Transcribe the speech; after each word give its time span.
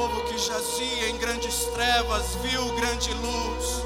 povo 0.00 0.22
que 0.22 0.38
jazia 0.38 1.10
em 1.10 1.18
grandes 1.18 1.66
trevas 1.74 2.34
viu 2.36 2.74
grande 2.74 3.12
luz. 3.12 3.84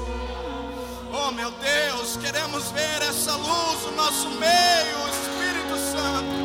Oh 1.11 1.29
meu 1.31 1.51
Deus, 1.51 2.15
queremos 2.15 2.71
ver 2.71 3.01
essa 3.01 3.35
luz 3.35 3.81
no 3.83 3.91
nosso 3.97 4.29
meio, 4.29 4.97
Espírito 5.09 5.75
Santo. 5.91 6.35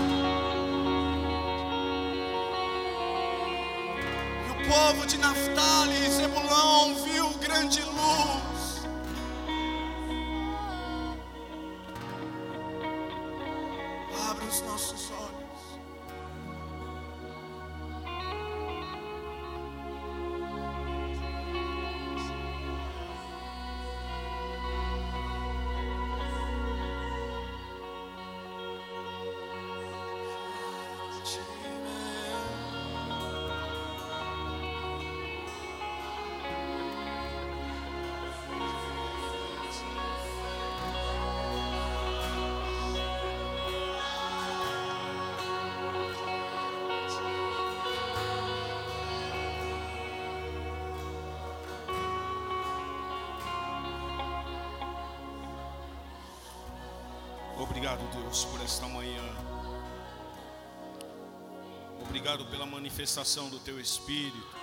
E 4.45 4.51
o 4.51 4.69
povo 4.69 5.07
de 5.07 5.19
Naftali 5.19 6.05
e 6.05 6.11
Zebulão 6.11 6.97
viu 7.05 7.31
grande 7.35 7.81
luz. 7.83 8.50
Deus, 58.71 58.79
por 58.79 58.85
esta 58.85 58.87
manhã. 58.87 59.23
Obrigado 62.03 62.45
pela 62.47 62.67
manifestação 62.67 63.49
do 63.49 63.59
Teu 63.59 63.81
Espírito. 63.81 64.61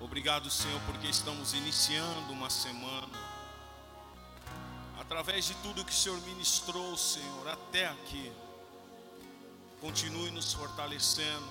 Obrigado, 0.00 0.50
Senhor, 0.50 0.80
porque 0.86 1.06
estamos 1.06 1.54
iniciando 1.54 2.32
uma 2.32 2.50
semana. 2.50 3.08
Através 4.98 5.44
de 5.46 5.54
tudo 5.56 5.84
que 5.84 5.92
o 5.92 5.94
Senhor 5.94 6.20
ministrou, 6.22 6.96
Senhor, 6.96 7.48
até 7.48 7.86
aqui. 7.86 8.32
Continue 9.80 10.30
nos 10.30 10.52
fortalecendo. 10.52 11.48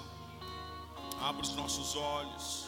Abra 1.21 1.41
os 1.41 1.53
nossos 1.55 1.95
olhos. 1.95 2.65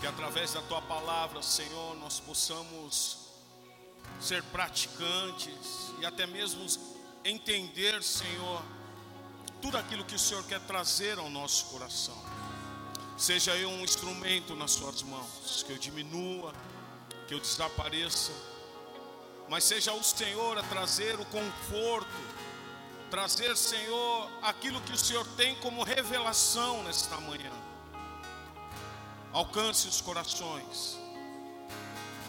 Que 0.00 0.06
através 0.06 0.52
da 0.52 0.62
Tua 0.62 0.82
palavra, 0.82 1.42
Senhor, 1.42 1.96
nós 1.96 2.20
possamos 2.20 3.21
ser 4.20 4.42
praticantes 4.44 5.92
e 6.00 6.06
até 6.06 6.26
mesmo 6.26 6.64
entender, 7.24 8.02
Senhor, 8.02 8.62
tudo 9.60 9.78
aquilo 9.78 10.04
que 10.04 10.14
o 10.14 10.18
Senhor 10.18 10.44
quer 10.44 10.60
trazer 10.60 11.18
ao 11.18 11.30
nosso 11.30 11.66
coração. 11.66 12.16
Seja 13.16 13.56
eu 13.56 13.68
um 13.68 13.82
instrumento 13.82 14.54
nas 14.56 14.72
Suas 14.72 15.02
mãos, 15.02 15.62
que 15.64 15.72
eu 15.72 15.78
diminua, 15.78 16.52
que 17.28 17.34
eu 17.34 17.40
desapareça, 17.40 18.32
mas 19.48 19.64
seja 19.64 19.92
o 19.92 20.02
Senhor 20.02 20.58
a 20.58 20.62
trazer 20.62 21.20
o 21.20 21.24
conforto, 21.26 22.08
trazer, 23.10 23.56
Senhor, 23.56 24.30
aquilo 24.42 24.80
que 24.80 24.92
o 24.92 24.96
Senhor 24.96 25.26
tem 25.36 25.54
como 25.56 25.82
revelação 25.82 26.82
nesta 26.82 27.16
manhã. 27.18 27.52
Alcance 29.32 29.86
os 29.86 30.00
corações 30.00 30.98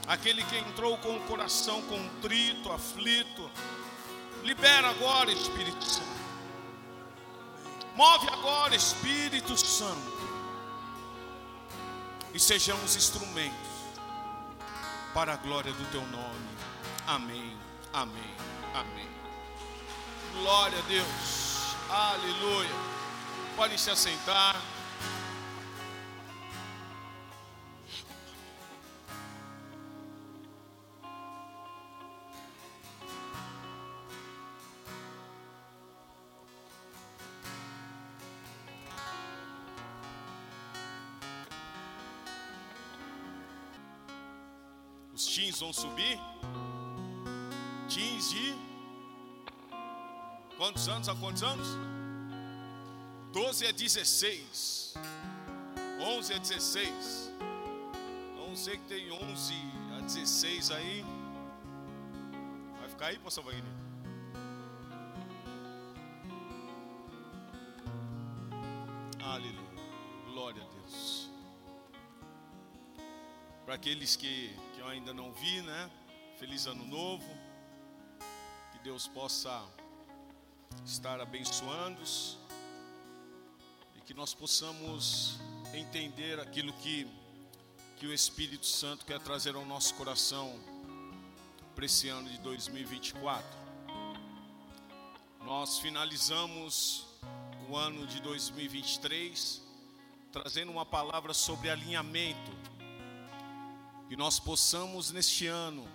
aquele 0.07 0.43
que 0.43 0.57
entrou 0.57 0.97
com 0.97 1.15
o 1.15 1.21
coração 1.21 1.81
contrito, 1.83 2.71
aflito, 2.71 3.49
libera 4.43 4.89
agora, 4.89 5.31
Espírito 5.31 5.83
Santo. 5.83 6.13
Move 7.95 8.27
agora, 8.29 8.75
Espírito 8.75 9.55
Santo. 9.57 10.13
E 12.33 12.39
sejamos 12.39 12.95
instrumentos 12.95 13.73
para 15.13 15.33
a 15.33 15.37
glória 15.37 15.71
do 15.71 15.85
teu 15.91 16.01
nome. 16.07 16.49
Amém. 17.05 17.55
Amém. 17.93 18.35
Amém. 18.73 19.07
Glória 20.33 20.79
a 20.79 20.81
Deus. 20.81 21.75
Aleluia. 21.89 22.69
Pode 23.55 23.79
se 23.79 23.91
assentar. 23.91 24.59
Vão 45.59 45.73
subir. 45.73 46.19
Teens 47.93 48.29
de 48.29 48.55
quantos 50.57 50.87
anos 50.87 51.09
a 51.09 51.15
quantos 51.15 51.43
anos? 51.43 51.67
12 53.31 53.67
a 53.67 53.71
16. 53.71 54.93
11 55.99 56.33
a 56.33 56.37
16. 56.37 57.31
Então 58.53 58.55
sei 58.55 58.77
que 58.77 58.85
tem 58.85 59.11
11 59.11 59.53
a 59.97 60.01
16 60.01 60.71
aí. 60.71 61.05
Vai 62.79 62.89
ficar 62.89 63.05
aí, 63.07 63.19
pastor 63.19 63.43
Wagner? 63.45 63.63
Aleluia. 69.23 69.63
Glória 70.31 70.61
a 70.61 70.65
Deus. 70.75 71.29
Para 73.65 73.75
aqueles 73.75 74.15
que, 74.15 74.55
que 74.72 74.72
eu 74.83 74.89
ainda 74.89 75.13
não 75.13 75.31
vi, 75.31 75.61
né? 75.61 75.89
Feliz 76.37 76.65
ano 76.65 76.85
novo. 76.85 77.25
Que 78.73 78.79
Deus 78.79 79.07
possa 79.07 79.65
estar 80.85 81.21
abençoando-os 81.21 82.37
e 83.95 84.01
que 84.01 84.13
nós 84.13 84.33
possamos 84.33 85.39
entender 85.73 86.37
aquilo 86.39 86.73
que, 86.73 87.07
que 87.95 88.05
o 88.05 88.13
Espírito 88.13 88.65
Santo 88.65 89.05
quer 89.05 89.21
trazer 89.21 89.55
ao 89.55 89.65
nosso 89.65 89.95
coração 89.95 90.59
para 91.73 91.85
esse 91.85 92.09
ano 92.09 92.29
de 92.29 92.37
2024. 92.39 93.45
Nós 95.45 95.79
finalizamos 95.79 97.07
o 97.69 97.77
ano 97.77 98.05
de 98.05 98.19
2023 98.21 99.61
trazendo 100.29 100.71
uma 100.71 100.85
palavra 100.85 101.33
sobre 101.33 101.69
alinhamento. 101.69 102.51
Que 104.09 104.15
nós 104.15 104.39
possamos 104.39 105.11
neste 105.11 105.47
ano, 105.47 105.87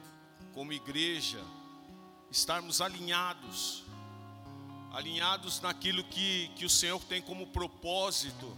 como 0.55 0.73
igreja, 0.73 1.41
estarmos 2.31 2.81
alinhados, 2.81 3.85
alinhados 4.93 5.61
naquilo 5.61 6.03
que, 6.05 6.49
que 6.57 6.65
o 6.65 6.71
Senhor 6.71 7.01
tem 7.05 7.23
como 7.23 7.47
propósito 7.49 8.57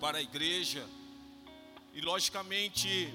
para 0.00 0.18
a 0.18 0.22
igreja, 0.22 0.86
e 1.92 2.00
logicamente 2.00 3.12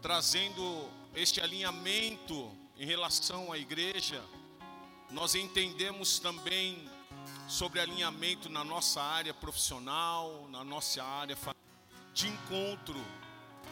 trazendo 0.00 0.88
este 1.14 1.40
alinhamento 1.40 2.50
em 2.78 2.86
relação 2.86 3.52
à 3.52 3.58
igreja, 3.58 4.22
nós 5.10 5.34
entendemos 5.34 6.18
também 6.18 6.88
sobre 7.48 7.80
alinhamento 7.80 8.48
na 8.48 8.64
nossa 8.64 9.02
área 9.02 9.34
profissional, 9.34 10.48
na 10.50 10.64
nossa 10.64 11.02
área 11.02 11.36
de 12.14 12.28
encontro 12.28 13.04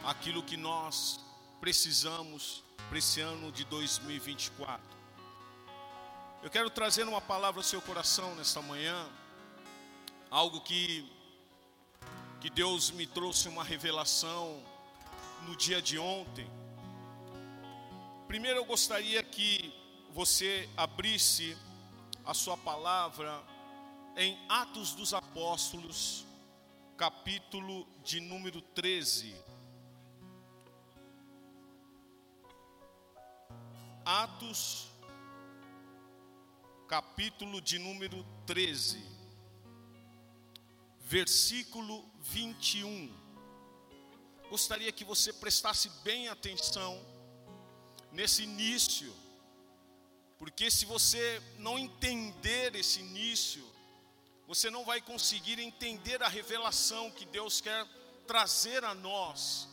aquilo 0.04 0.42
que 0.42 0.56
nós 0.56 1.20
precisamos 1.60 2.62
para 2.88 2.98
esse 2.98 3.20
ano 3.20 3.52
de 3.52 3.64
2024. 3.64 4.80
Eu 6.42 6.50
quero 6.50 6.70
trazer 6.70 7.02
uma 7.04 7.20
palavra 7.20 7.60
ao 7.60 7.64
seu 7.64 7.82
coração 7.82 8.34
nesta 8.34 8.62
manhã, 8.62 9.08
algo 10.30 10.60
que 10.60 11.10
que 12.40 12.48
Deus 12.48 12.92
me 12.92 13.04
trouxe 13.04 13.48
uma 13.48 13.64
revelação 13.64 14.62
no 15.42 15.56
dia 15.56 15.82
de 15.82 15.98
ontem. 15.98 16.48
Primeiro 18.28 18.60
eu 18.60 18.64
gostaria 18.64 19.22
que 19.24 19.74
você 20.12 20.68
abrisse 20.76 21.56
a 22.24 22.32
sua 22.34 22.56
palavra 22.56 23.42
em 24.16 24.38
Atos 24.48 24.94
dos 24.94 25.12
Apóstolos, 25.12 26.24
capítulo 26.96 27.86
de 28.04 28.20
número 28.20 28.60
13. 28.60 29.34
Atos, 34.10 34.88
capítulo 36.88 37.60
de 37.60 37.78
número 37.78 38.24
13, 38.46 39.04
versículo 41.00 42.02
21. 42.20 43.14
Gostaria 44.48 44.90
que 44.92 45.04
você 45.04 45.30
prestasse 45.30 45.90
bem 46.02 46.28
atenção 46.28 46.98
nesse 48.10 48.44
início, 48.44 49.14
porque 50.38 50.70
se 50.70 50.86
você 50.86 51.42
não 51.58 51.78
entender 51.78 52.74
esse 52.76 53.00
início, 53.00 53.62
você 54.46 54.70
não 54.70 54.86
vai 54.86 55.02
conseguir 55.02 55.58
entender 55.58 56.22
a 56.22 56.28
revelação 56.28 57.10
que 57.10 57.26
Deus 57.26 57.60
quer 57.60 57.86
trazer 58.26 58.84
a 58.84 58.94
nós. 58.94 59.68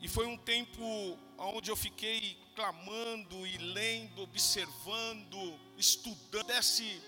E 0.00 0.08
foi 0.08 0.26
um 0.26 0.36
tempo 0.36 1.18
onde 1.36 1.70
eu 1.70 1.76
fiquei 1.76 2.38
clamando 2.54 3.46
e 3.46 3.58
lendo, 3.58 4.22
observando, 4.22 5.58
estudando, 5.76 6.18
pudesse 6.48 7.02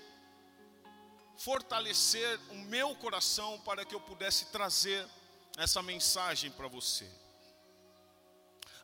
fortalecer 1.39 2.39
o 2.51 2.55
meu 2.55 2.95
coração 2.97 3.59
para 3.61 3.85
que 3.85 3.95
eu 3.95 4.01
pudesse 4.01 4.47
trazer 4.53 5.09
essa 5.57 5.83
mensagem 5.83 6.51
para 6.51 6.69
você. 6.69 7.11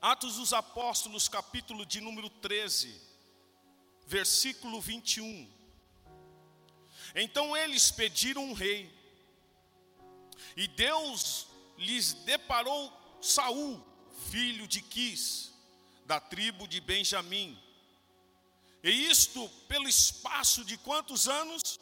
Atos 0.00 0.36
dos 0.36 0.52
Apóstolos, 0.52 1.28
capítulo 1.28 1.84
de 1.84 2.00
número 2.00 2.30
13, 2.30 3.00
versículo 4.06 4.80
21. 4.80 5.50
Então 7.14 7.56
eles 7.56 7.90
pediram 7.90 8.44
um 8.44 8.52
rei, 8.52 8.90
e 10.56 10.66
Deus 10.68 11.48
lhes 11.76 12.14
deparou 12.24 12.92
Saul, 13.20 13.84
filho 14.36 14.68
de 14.68 14.82
Quis, 14.82 15.50
da 16.04 16.20
tribo 16.20 16.68
de 16.68 16.78
Benjamim. 16.78 17.58
E 18.82 18.90
isto 18.90 19.48
pelo 19.66 19.88
espaço 19.88 20.62
de 20.62 20.76
quantos 20.76 21.26
anos? 21.26 21.80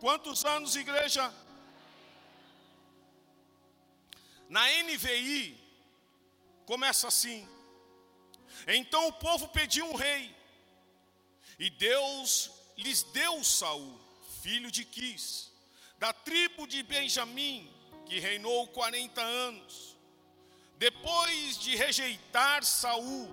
Quantos 0.00 0.44
anos, 0.44 0.74
igreja? 0.74 1.32
Na 4.48 4.64
NVI, 4.82 5.56
começa 6.66 7.06
assim: 7.06 7.48
Então 8.66 9.06
o 9.06 9.12
povo 9.12 9.46
pediu 9.46 9.86
um 9.86 9.94
rei, 9.94 10.34
e 11.60 11.70
Deus 11.70 12.50
lhes 12.76 13.04
deu 13.04 13.44
Saul, 13.44 13.96
filho 14.42 14.68
de 14.68 14.84
Quis, 14.84 15.52
da 15.96 16.12
tribo 16.12 16.66
de 16.66 16.82
Benjamim, 16.82 17.72
que 18.04 18.18
reinou 18.18 18.66
40 18.66 19.22
anos. 19.22 19.95
Depois 20.78 21.58
de 21.58 21.74
rejeitar 21.74 22.64
Saul, 22.64 23.28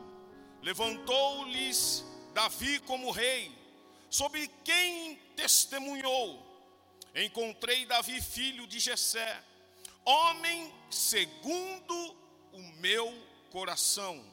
levantou-lhes 0.62 2.06
Davi 2.34 2.80
como 2.80 3.12
rei, 3.12 3.52
sobre 4.10 4.48
quem 4.64 5.16
testemunhou: 5.36 6.42
Encontrei 7.16 7.86
Davi, 7.86 8.22
filho 8.22 8.66
de 8.66 8.80
Jessé, 8.80 9.44
homem 10.06 10.74
segundo 10.90 12.16
o 12.54 12.62
meu 12.80 13.14
coração, 13.52 14.24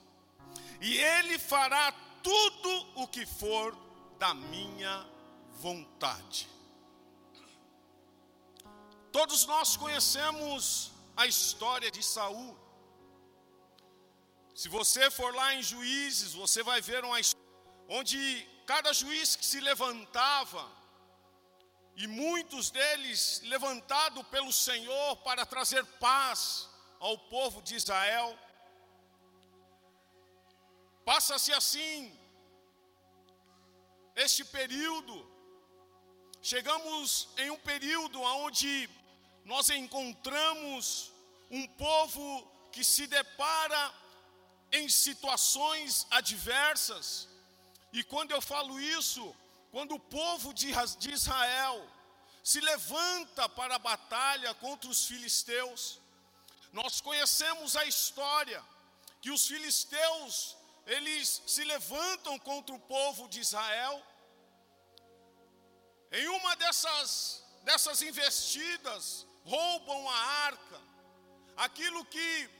e 0.80 0.96
ele 0.96 1.38
fará 1.38 1.92
tudo 2.22 2.86
o 2.94 3.08
que 3.08 3.26
for 3.26 3.76
da 4.18 4.34
minha 4.34 5.06
vontade. 5.58 6.48
Todos 9.10 9.44
nós 9.46 9.76
conhecemos 9.76 10.92
a 11.16 11.26
história 11.26 11.90
de 11.90 12.02
Saul. 12.02 12.56
Se 14.60 14.68
você 14.68 15.10
for 15.10 15.34
lá 15.34 15.54
em 15.54 15.62
Juízes, 15.62 16.34
você 16.34 16.62
vai 16.62 16.82
ver 16.82 17.02
uma 17.02 17.18
onde 17.88 18.18
cada 18.66 18.92
juiz 18.92 19.34
que 19.34 19.46
se 19.50 19.58
levantava, 19.58 20.62
e 21.96 22.06
muitos 22.06 22.70
deles 22.70 23.40
levantado 23.44 24.22
pelo 24.24 24.52
Senhor 24.52 25.16
para 25.28 25.46
trazer 25.46 25.82
paz 26.08 26.68
ao 26.98 27.16
povo 27.16 27.62
de 27.62 27.74
Israel, 27.74 28.38
Passa-se 31.06 31.54
assim 31.54 31.96
este 34.14 34.44
período. 34.44 35.14
Chegamos 36.42 37.30
em 37.38 37.48
um 37.50 37.60
período 37.70 38.20
onde 38.20 38.90
nós 39.42 39.70
encontramos 39.70 41.10
um 41.50 41.66
povo 41.66 42.24
que 42.70 42.84
se 42.84 43.06
depara 43.06 43.82
em 44.72 44.88
situações 44.88 46.06
adversas. 46.10 47.28
E 47.92 48.02
quando 48.04 48.30
eu 48.30 48.40
falo 48.40 48.78
isso, 48.80 49.34
quando 49.70 49.94
o 49.94 50.00
povo 50.00 50.52
de 50.54 50.70
Israel 51.12 51.88
se 52.42 52.60
levanta 52.60 53.48
para 53.48 53.76
a 53.76 53.78
batalha 53.78 54.54
contra 54.54 54.88
os 54.90 55.06
filisteus, 55.06 56.00
nós 56.72 57.00
conhecemos 57.00 57.76
a 57.76 57.84
história 57.84 58.64
que 59.20 59.30
os 59.30 59.46
filisteus 59.46 60.56
eles 60.86 61.42
se 61.46 61.62
levantam 61.64 62.38
contra 62.38 62.74
o 62.74 62.80
povo 62.80 63.28
de 63.28 63.40
Israel. 63.40 64.02
Em 66.10 66.26
uma 66.28 66.56
dessas, 66.56 67.44
dessas 67.62 68.02
investidas, 68.02 69.26
roubam 69.44 70.08
a 70.08 70.18
arca, 70.50 70.80
aquilo 71.56 72.04
que 72.06 72.50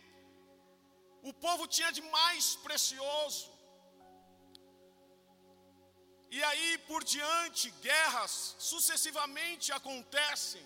o 1.23 1.33
povo 1.33 1.67
tinha 1.67 1.91
de 1.93 2.03
mais 2.03 2.57
precioso. 2.57 3.51
E 6.31 6.43
aí 6.45 6.79
por 6.89 7.03
diante, 7.03 7.71
guerras 7.83 8.55
sucessivamente 8.59 9.73
acontecem, 9.73 10.65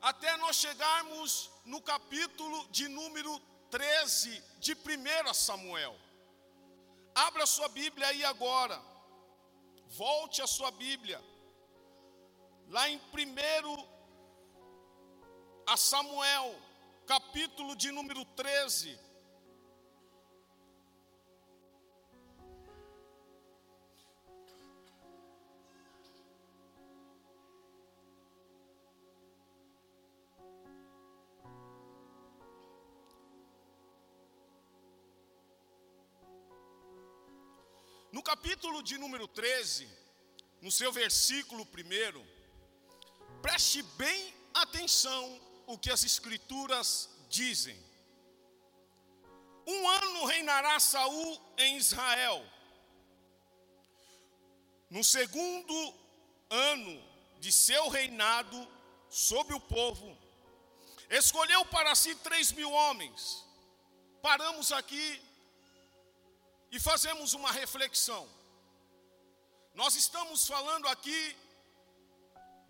até 0.00 0.36
nós 0.36 0.56
chegarmos 0.56 1.50
no 1.64 1.80
capítulo 1.82 2.66
de 2.68 2.86
número 2.88 3.32
13 3.70 4.42
de 4.60 4.72
1 4.74 5.34
Samuel. 5.34 5.96
Abra 7.14 7.42
a 7.42 7.46
sua 7.46 7.68
Bíblia 7.68 8.06
aí 8.08 8.24
agora. 8.24 8.80
Volte 9.88 10.42
a 10.42 10.46
sua 10.46 10.70
Bíblia. 10.70 11.20
Lá 12.68 12.88
em 12.88 12.98
1 12.98 13.96
a 15.66 15.76
Samuel, 15.76 16.54
capítulo 17.06 17.76
de 17.76 17.92
número 17.92 18.24
13. 18.24 18.98
No 38.12 38.22
capítulo 38.22 38.82
de 38.82 38.98
número 38.98 39.28
13, 39.28 39.88
no 40.60 40.72
seu 40.72 40.90
versículo 40.90 41.62
1, 41.62 43.40
preste 43.42 43.82
bem 43.96 44.34
atenção 44.54 45.45
o 45.66 45.78
que 45.78 45.90
as 45.90 46.04
escrituras 46.04 47.08
dizem. 47.28 47.76
Um 49.66 49.88
ano 49.88 50.24
reinará 50.26 50.78
Saul 50.78 51.40
em 51.58 51.76
Israel. 51.76 52.44
No 54.88 55.02
segundo 55.02 55.94
ano 56.48 57.02
de 57.40 57.50
seu 57.50 57.88
reinado 57.88 58.66
sobre 59.10 59.54
o 59.54 59.60
povo, 59.60 60.16
escolheu 61.10 61.64
para 61.66 61.94
si 61.94 62.14
três 62.16 62.52
mil 62.52 62.70
homens. 62.70 63.44
Paramos 64.22 64.70
aqui 64.70 65.20
e 66.70 66.78
fazemos 66.78 67.34
uma 67.34 67.50
reflexão. 67.50 68.28
Nós 69.74 69.96
estamos 69.96 70.46
falando 70.46 70.86
aqui 70.88 71.36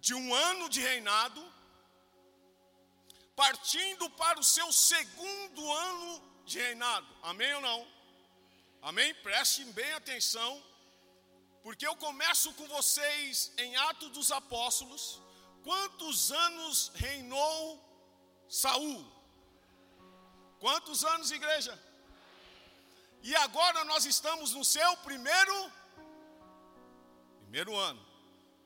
de 0.00 0.14
um 0.14 0.34
ano 0.34 0.68
de 0.68 0.80
reinado, 0.80 1.42
partindo 3.36 4.08
para 4.10 4.40
o 4.40 4.44
seu 4.44 4.72
segundo 4.72 5.72
ano 5.72 6.22
de 6.46 6.58
reinado. 6.58 7.06
Amém 7.22 7.52
ou 7.54 7.60
não? 7.60 7.86
Amém? 8.80 9.14
Prestem 9.16 9.70
bem 9.72 9.92
atenção, 9.92 10.62
porque 11.62 11.86
eu 11.86 11.94
começo 11.96 12.52
com 12.54 12.66
vocês 12.68 13.52
em 13.58 13.76
Atos 13.76 14.10
dos 14.10 14.32
Apóstolos. 14.32 15.20
Quantos 15.62 16.32
anos 16.32 16.90
reinou 16.94 17.60
Saul? 18.48 19.04
Quantos 20.58 21.04
anos, 21.04 21.30
igreja? 21.30 21.78
E 23.22 23.34
agora 23.36 23.84
nós 23.84 24.06
estamos 24.06 24.52
no 24.52 24.64
seu 24.64 24.96
primeiro 24.98 25.72
primeiro 27.42 27.76
ano, 27.76 28.04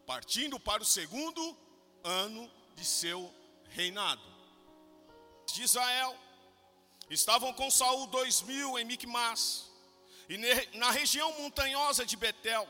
partindo 0.07 0.59
para 0.59 0.83
o 0.83 0.87
segundo 0.87 1.57
ano 2.03 2.51
de 2.75 2.85
seu 2.85 3.33
reinado. 3.71 4.30
De 5.53 5.63
Israel 5.63 6.17
estavam 7.09 7.53
com 7.53 7.71
Saul 7.71 8.07
dois 8.07 8.43
mil 8.43 8.79
em 8.79 8.85
Micmas 8.85 9.67
e 10.29 10.37
na 10.77 10.91
região 10.91 11.33
montanhosa 11.41 12.07
de 12.07 12.17
Betel 12.17 12.69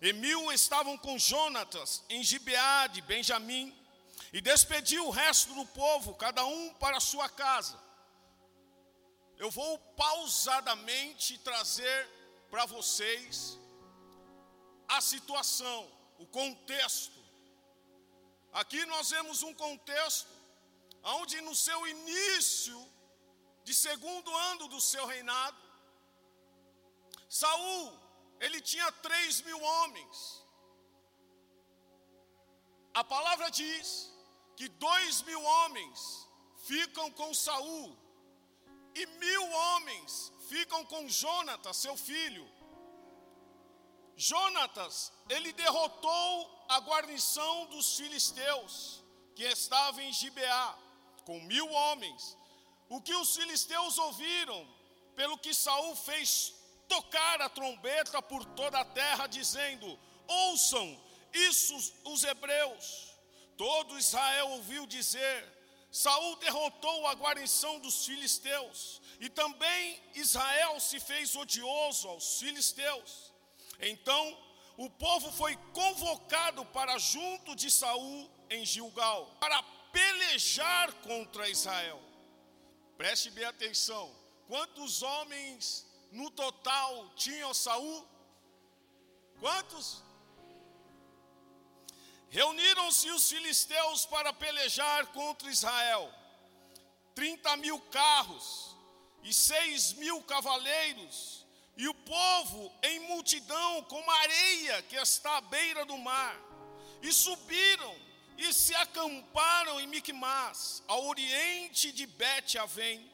e 0.00 0.12
mil 0.12 0.52
estavam 0.52 0.96
com 0.98 1.18
Jonatas 1.18 2.04
em 2.08 2.22
Gibeá 2.22 2.86
de 2.86 3.00
Benjamim, 3.00 3.74
e 4.32 4.40
despediu 4.40 5.06
o 5.06 5.10
resto 5.10 5.54
do 5.54 5.64
povo, 5.66 6.14
cada 6.14 6.44
um 6.44 6.74
para 6.74 7.00
sua 7.00 7.28
casa. 7.28 7.78
Eu 9.38 9.50
vou 9.50 9.78
pausadamente 9.96 11.38
trazer 11.38 12.08
para 12.50 12.66
vocês 12.66 13.58
a 14.88 15.00
situação, 15.00 15.90
o 16.18 16.26
contexto. 16.26 17.16
Aqui 18.52 18.84
nós 18.86 19.10
vemos 19.10 19.42
um 19.42 19.54
contexto 19.54 20.28
onde 21.02 21.40
no 21.40 21.54
seu 21.54 21.86
início 21.86 22.78
de 23.64 23.74
segundo 23.74 24.34
ano 24.34 24.68
do 24.68 24.80
seu 24.80 25.06
reinado, 25.06 25.56
Saul 27.28 28.06
ele 28.40 28.60
tinha 28.60 28.90
três 28.92 29.40
mil 29.42 29.60
homens. 29.60 30.44
A 32.94 33.04
palavra 33.04 33.50
diz 33.50 34.12
que 34.56 34.68
dois 34.68 35.22
mil 35.22 35.42
homens 35.42 36.28
ficam 36.66 37.10
com 37.12 37.32
Saul 37.34 37.96
e 38.94 39.06
mil 39.06 39.50
homens 39.50 40.32
ficam 40.48 40.84
com 40.86 41.08
Jonatas, 41.08 41.76
seu 41.76 41.96
filho. 41.96 42.46
Jonatas, 44.16 45.12
ele 45.28 45.52
derrotou 45.52 46.66
a 46.68 46.78
guarnição 46.80 47.66
dos 47.66 47.96
filisteus 47.96 49.04
que 49.34 49.44
estava 49.44 50.02
em 50.02 50.12
Gibeá, 50.12 50.78
com 51.26 51.38
mil 51.40 51.68
homens. 51.70 52.38
O 52.88 53.00
que 53.02 53.14
os 53.14 53.36
filisteus 53.36 53.98
ouviram, 53.98 54.66
pelo 55.16 55.36
que 55.36 55.52
Saul 55.52 55.94
fez 55.96 56.54
tocar 56.88 57.42
a 57.42 57.48
trombeta 57.48 58.22
por 58.22 58.44
toda 58.44 58.78
a 58.80 58.84
terra, 58.84 59.26
dizendo: 59.26 59.98
Ouçam 60.26 60.98
isso 61.34 61.74
os 62.04 62.22
hebreus. 62.22 63.12
Todo 63.56 63.98
Israel 63.98 64.50
ouviu 64.50 64.86
dizer: 64.86 65.38
Saul 65.90 66.36
derrotou 66.36 67.06
a 67.08 67.14
guarnição 67.14 67.80
dos 67.80 68.06
filisteus, 68.06 69.02
e 69.18 69.28
também 69.28 70.00
Israel 70.14 70.78
se 70.78 71.00
fez 71.00 71.34
odioso 71.34 72.08
aos 72.08 72.38
filisteus. 72.38 73.32
Então 73.80 74.38
o 74.76 74.88
povo 74.90 75.32
foi 75.32 75.56
convocado 75.72 76.64
para 76.66 76.98
junto 76.98 77.56
de 77.56 77.70
Saul 77.70 78.30
em 78.48 78.64
Gilgal, 78.64 79.26
para 79.40 79.60
pelejar 79.96 80.92
contra 81.08 81.48
Israel. 81.48 82.00
Preste 82.98 83.30
bem 83.30 83.44
atenção: 83.44 84.14
quantos 84.46 85.02
homens 85.02 85.86
no 86.12 86.30
total 86.30 87.10
tinha 87.16 87.52
Saul? 87.54 88.06
Quantos? 89.40 90.02
Reuniram-se 92.28 93.10
os 93.10 93.28
filisteus 93.30 94.04
para 94.04 94.32
pelejar 94.32 95.06
contra 95.18 95.50
Israel. 95.50 96.12
Trinta 97.14 97.56
mil 97.56 97.80
carros 97.80 98.76
e 99.22 99.32
seis 99.32 99.94
mil 99.94 100.22
cavaleiros, 100.24 101.46
e 101.74 101.88
o 101.88 101.94
povo 101.94 102.72
em 102.82 102.98
multidão, 103.00 103.82
como 103.84 104.10
areia 104.10 104.82
que 104.82 104.96
está 104.96 105.38
à 105.38 105.40
beira 105.40 105.86
do 105.86 105.96
mar. 105.96 106.36
E 107.00 107.10
subiram 107.12 108.05
e 108.38 108.52
se 108.52 108.74
acamparam 108.74 109.80
em 109.80 109.86
Micmas, 109.86 110.82
ao 110.86 111.06
oriente 111.06 111.92
de 111.92 112.06
Bet-Avém. 112.06 113.10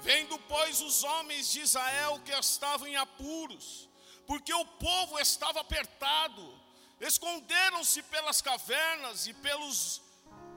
Vendo, 0.00 0.38
pois, 0.40 0.80
os 0.80 1.04
homens 1.04 1.50
de 1.50 1.60
Israel 1.60 2.20
que 2.24 2.32
estavam 2.32 2.86
em 2.86 2.96
apuros, 2.96 3.88
porque 4.26 4.52
o 4.52 4.64
povo 4.64 5.18
estava 5.18 5.60
apertado, 5.60 6.60
esconderam-se 7.00 8.02
pelas 8.02 8.40
cavernas 8.42 9.26
e 9.26 9.34
pelos 9.34 10.02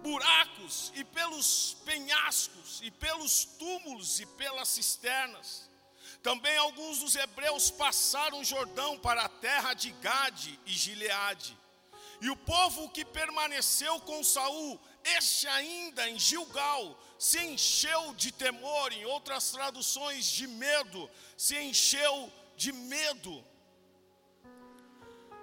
buracos 0.02 0.92
e 0.96 1.04
pelos 1.04 1.78
penhascos 1.86 2.80
e 2.82 2.92
pelos 2.92 3.46
túmulos 3.46 4.20
e 4.20 4.26
pelas 4.26 4.68
cisternas. 4.70 5.70
Também 6.22 6.58
alguns 6.58 7.00
dos 7.00 7.16
hebreus 7.16 7.72
passaram 7.72 8.42
o 8.42 8.46
Jordão 8.46 8.98
para 9.00 9.24
a 9.24 9.30
terra 9.30 9.74
de 9.74 9.92
Gade 9.92 10.60
e 10.66 10.72
Gileade. 10.72 11.58
E 12.22 12.30
o 12.30 12.36
povo 12.36 12.90
que 12.90 13.06
permaneceu 13.06 14.00
com 14.02 14.24
Saul, 14.24 14.80
este 15.04 15.48
ainda 15.48 16.10
em 16.10 16.20
Gilgal, 16.20 17.00
se 17.18 17.40
encheu 17.40 18.14
de 18.16 18.32
temor, 18.32 18.92
em 18.92 19.06
outras 19.06 19.52
traduções, 19.52 20.26
de 20.26 20.46
medo, 20.48 21.10
se 21.38 21.58
encheu 21.58 22.32
de 22.58 22.74
medo. 22.74 23.44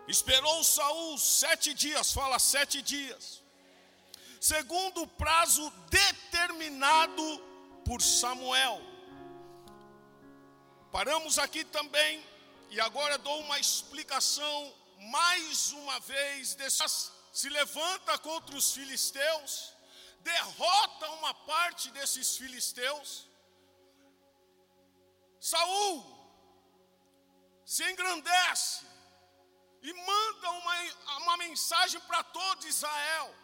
Esperou 0.07 0.63
Saul 0.63 1.19
sete 1.19 1.73
dias, 1.73 2.13
fala 2.13 2.39
sete 2.39 2.81
dias, 2.83 3.43
segundo 4.41 5.03
o 5.03 5.09
prazo 5.09 5.73
determinado 5.91 7.43
por 7.85 8.03
Samuel. 8.03 8.81
Paramos 10.93 11.39
aqui 11.39 11.65
também, 11.65 12.23
e 12.71 12.81
agora 12.81 13.19
dou 13.19 13.41
uma 13.41 13.59
explicação 13.59 14.75
mais 14.97 15.73
uma 15.73 15.99
vez. 16.01 16.57
Se 17.33 17.49
levanta 17.49 18.19
contra 18.19 18.57
os 18.57 18.73
filisteus, 18.73 19.73
derrota 20.21 21.11
uma 21.11 21.35
parte 21.35 21.91
desses 21.91 22.37
filisteus. 22.37 23.29
Saul 25.41 26.17
se 27.65 27.85
engrandece 27.91 28.87
e 29.83 29.93
manda 29.93 30.51
uma, 30.51 30.75
uma 31.23 31.37
mensagem 31.37 32.01
para 32.01 32.23
todo 32.25 32.67
Israel. 32.67 33.35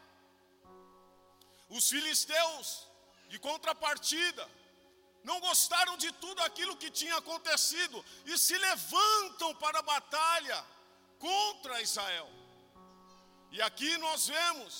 Os 1.68 1.88
filisteus, 1.88 2.86
de 3.28 3.38
contrapartida, 3.38 4.48
não 5.24 5.38
gostaram 5.40 5.96
de 5.96 6.10
tudo 6.12 6.42
aquilo 6.42 6.76
que 6.76 6.90
tinha 6.90 7.16
acontecido 7.16 8.04
e 8.26 8.36
se 8.36 8.56
levantam 8.58 9.54
para 9.56 9.78
a 9.78 9.82
batalha 9.82 10.64
contra 11.24 11.80
Israel. 11.88 12.28
E 13.54 13.60
aqui 13.68 13.90
nós 13.98 14.26
vemos 14.26 14.72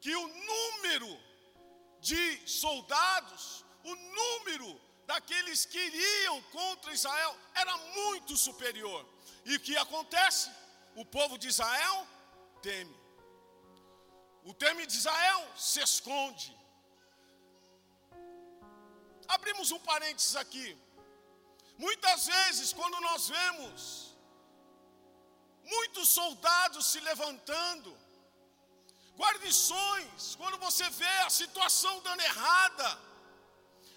que 0.00 0.14
o 0.22 0.26
número 0.52 1.10
de 2.00 2.24
soldados, 2.62 3.64
o 3.84 3.94
número 4.18 4.68
daqueles 5.06 5.64
que 5.64 5.78
iriam 5.78 6.42
contra 6.58 6.92
Israel 6.92 7.36
era 7.54 7.76
muito 7.98 8.36
superior. 8.36 9.00
E 9.44 9.54
o 9.56 9.60
que 9.60 9.76
acontece? 9.76 10.50
O 10.96 11.04
povo 11.04 11.38
de 11.38 11.48
Israel 11.48 12.06
teme. 12.60 12.96
O 14.44 14.52
teme 14.52 14.84
de 14.86 14.96
Israel 14.96 15.42
se 15.56 15.80
esconde. 15.80 16.50
Abrimos 19.28 19.70
um 19.70 19.78
parênteses 19.78 20.34
aqui. 20.34 20.76
Muitas 21.78 22.26
vezes, 22.26 22.72
quando 22.72 23.00
nós 23.00 23.28
vemos 23.28 24.11
muitos 25.74 26.08
soldados 26.18 26.86
se 26.92 27.00
levantando, 27.10 27.90
guarnições, 29.22 30.34
quando 30.40 30.58
você 30.66 30.86
vê 31.02 31.16
a 31.26 31.30
situação 31.40 31.94
dando 32.06 32.22
errada, 32.30 32.88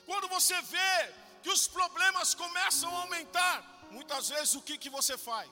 quando 0.10 0.28
você 0.36 0.58
vê 0.76 0.96
que 1.44 1.52
os 1.56 1.68
problemas 1.78 2.34
começam 2.44 2.90
a 2.96 3.02
aumentar, 3.04 3.56
muitas 3.98 4.30
vezes 4.34 4.56
o 4.60 4.64
que, 4.68 4.78
que 4.84 4.96
você 4.98 5.16
faz? 5.30 5.52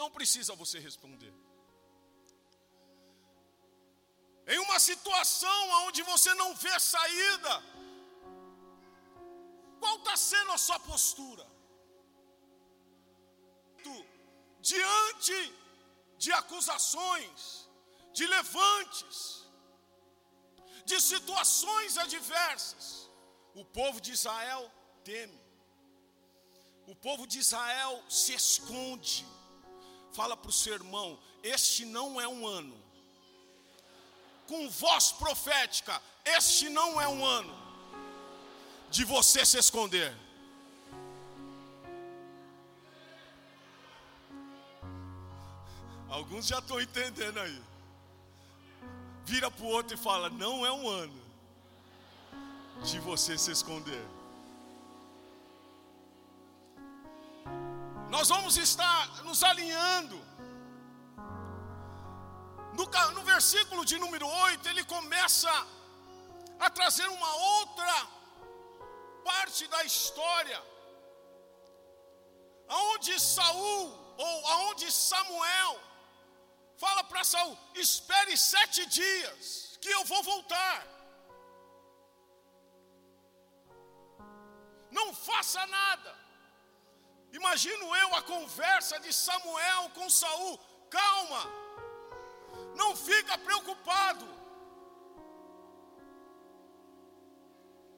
Não 0.00 0.10
precisa 0.16 0.60
você 0.62 0.78
responder. 0.88 1.34
Em 4.54 4.58
uma 4.66 4.78
situação 4.88 5.60
onde 5.86 6.02
você 6.12 6.32
não 6.42 6.50
vê 6.64 6.74
saída, 6.78 7.54
qual 9.80 9.96
está 9.98 10.16
sendo 10.30 10.52
a 10.52 10.58
sua 10.66 10.78
postura? 10.90 11.46
Diante 14.72 15.38
de 16.22 16.30
acusações, 16.32 17.68
de 18.12 18.26
levantes, 18.26 19.18
de 20.90 20.98
situações 21.00 21.98
adversas. 21.98 22.86
O 23.54 23.64
povo 23.64 24.00
de 24.00 24.12
Israel 24.12 24.62
teme. 25.04 25.38
O 26.86 26.94
povo 26.94 27.26
de 27.26 27.38
Israel 27.38 28.02
se 28.08 28.32
esconde. 28.32 29.26
Fala 30.12 30.36
para 30.36 30.48
o 30.48 30.58
seu 30.62 30.74
irmão: 30.74 31.08
Este 31.42 31.84
não 31.84 32.20
é 32.20 32.28
um 32.28 32.46
ano. 32.46 32.76
Com 34.46 34.68
voz 34.70 35.12
profética: 35.12 36.00
Este 36.24 36.68
não 36.68 37.00
é 37.00 37.08
um 37.08 37.24
ano 37.24 37.54
de 38.90 39.04
você 39.04 39.44
se 39.44 39.58
esconder. 39.58 40.25
Alguns 46.08 46.46
já 46.46 46.58
estão 46.58 46.80
entendendo 46.80 47.38
aí 47.38 47.62
vira 49.26 49.50
para 49.50 49.64
o 49.64 49.68
outro 49.68 49.94
e 49.94 49.98
fala: 49.98 50.30
Não 50.30 50.64
é 50.64 50.72
um 50.72 50.88
ano 50.88 51.22
de 52.84 52.98
você 53.00 53.36
se 53.36 53.50
esconder. 53.50 54.06
nós 58.08 58.28
vamos 58.28 58.56
estar 58.56 59.24
nos 59.24 59.42
alinhando. 59.44 60.16
No, 62.78 62.84
no 63.16 63.22
versículo 63.22 63.84
de 63.84 63.98
número 63.98 64.26
8, 64.26 64.68
ele 64.68 64.84
começa 64.84 65.50
a 66.58 66.70
trazer 66.70 67.06
uma 67.08 67.34
outra 67.58 68.06
parte 69.22 69.66
da 69.66 69.84
história, 69.84 70.62
aonde 72.68 73.20
Saul 73.20 73.84
ou 74.16 74.46
aonde 74.48 74.90
Samuel 74.90 75.78
fala 76.78 77.02
para 77.04 77.24
Saul: 77.24 77.56
espere 77.74 78.36
sete 78.36 78.86
dias, 78.86 79.78
que 79.80 79.88
eu 79.88 80.04
vou 80.04 80.22
voltar. 80.22 80.86
Não 84.90 85.14
faça 85.14 85.66
nada. 85.66 86.26
Imagino 87.32 87.94
eu 87.96 88.14
a 88.14 88.22
conversa 88.22 88.98
de 89.00 89.12
Samuel 89.12 89.90
com 89.94 90.08
Saul. 90.08 90.58
Calma, 90.88 91.42
não 92.74 92.96
fica 92.96 93.36
preocupado. 93.36 94.26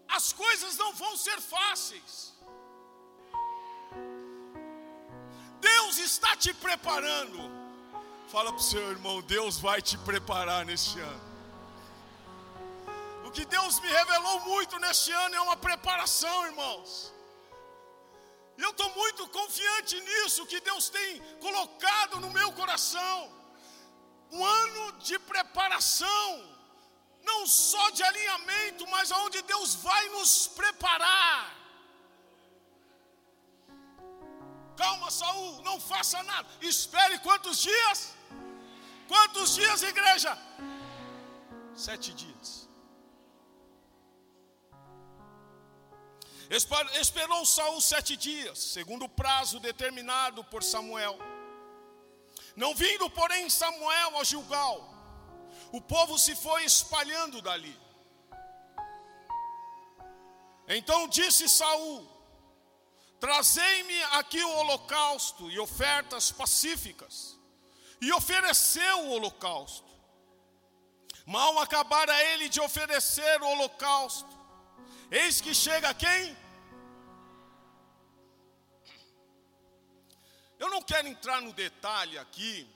As 0.09 0.33
coisas 0.33 0.77
não 0.77 0.93
vão 0.95 1.17
ser 1.17 1.41
fáceis. 1.41 2.35
Deus 5.61 5.99
está 5.99 6.35
te 6.37 6.53
preparando. 6.55 7.58
Fala 8.33 8.53
para 8.53 8.61
o 8.61 8.63
seu 8.63 8.91
irmão, 8.91 9.23
Deus 9.23 9.59
vai 9.59 9.81
te 9.81 9.97
preparar 9.97 10.63
neste 10.67 11.01
ano. 11.01 11.29
O 13.27 13.31
que 13.31 13.45
Deus 13.47 13.81
me 13.81 13.89
revelou 13.89 14.41
muito 14.41 14.79
neste 14.79 15.11
ano 15.13 15.35
é 15.35 15.41
uma 15.41 15.57
preparação, 15.57 16.47
irmãos. 16.47 16.91
E 18.59 18.63
eu 18.63 18.71
estou 18.71 18.91
muito 18.95 19.27
confiante 19.29 19.99
nisso 20.09 20.45
que 20.45 20.61
Deus 20.61 20.91
tem 20.91 21.23
colocado 21.41 22.21
no 22.21 22.31
meu 22.31 22.53
coração. 22.53 23.33
Um 24.31 24.45
ano 24.45 24.93
de 24.99 25.19
preparação, 25.21 26.27
não 27.23 27.47
só 27.47 27.89
de 27.91 28.03
alinhamento, 28.03 28.87
mas 28.89 29.11
aonde 29.11 29.41
Deus 29.41 29.75
vai 29.77 30.05
nos 30.11 30.49
preparar. 30.49 31.57
Calma, 34.77 35.11
Saul, 35.11 35.63
não 35.63 35.81
faça 35.81 36.23
nada. 36.23 36.47
Espere 36.61 37.19
quantos 37.21 37.59
dias? 37.59 38.18
Quantos 39.09 39.55
dias, 39.55 39.83
igreja? 39.83 40.37
Sete 41.75 42.13
dias. 42.13 42.69
Esperou 46.51 47.45
Saul 47.45 47.81
sete 47.81 48.17
dias, 48.17 48.59
segundo 48.59 49.05
o 49.05 49.09
prazo 49.09 49.61
determinado 49.61 50.43
por 50.45 50.63
Samuel. 50.63 51.19
Não 52.57 52.75
vindo, 52.75 53.09
porém, 53.11 53.49
Samuel 53.49 54.17
ao 54.17 54.25
Gilgal, 54.25 54.77
o 55.71 55.81
povo 55.81 56.19
se 56.19 56.35
foi 56.35 56.65
espalhando 56.65 57.43
dali. 57.43 57.79
Então 60.67 61.07
disse 61.09 61.49
Saul: 61.49 62.07
Trazei-me 63.21 64.03
aqui 64.21 64.43
o 64.43 64.57
holocausto 64.57 65.51
e 65.51 65.59
ofertas 65.59 66.31
pacíficas. 66.31 67.38
E 68.01 68.13
ofereceu 68.13 69.07
o 69.07 69.11
holocausto. 69.11 69.89
Mal 71.27 71.59
acabara 71.59 72.15
ele 72.33 72.49
de 72.49 72.61
oferecer 72.61 73.43
o 73.43 73.49
holocausto, 73.49 74.39
Eis 75.11 75.41
que 75.41 75.55
chega 75.55 75.95
quem? 75.95 76.37
Eu 80.59 80.69
não 80.71 80.83
quero 80.83 81.09
entrar 81.09 81.41
no 81.41 81.53
detalhe 81.53 82.19
aqui 82.19 82.69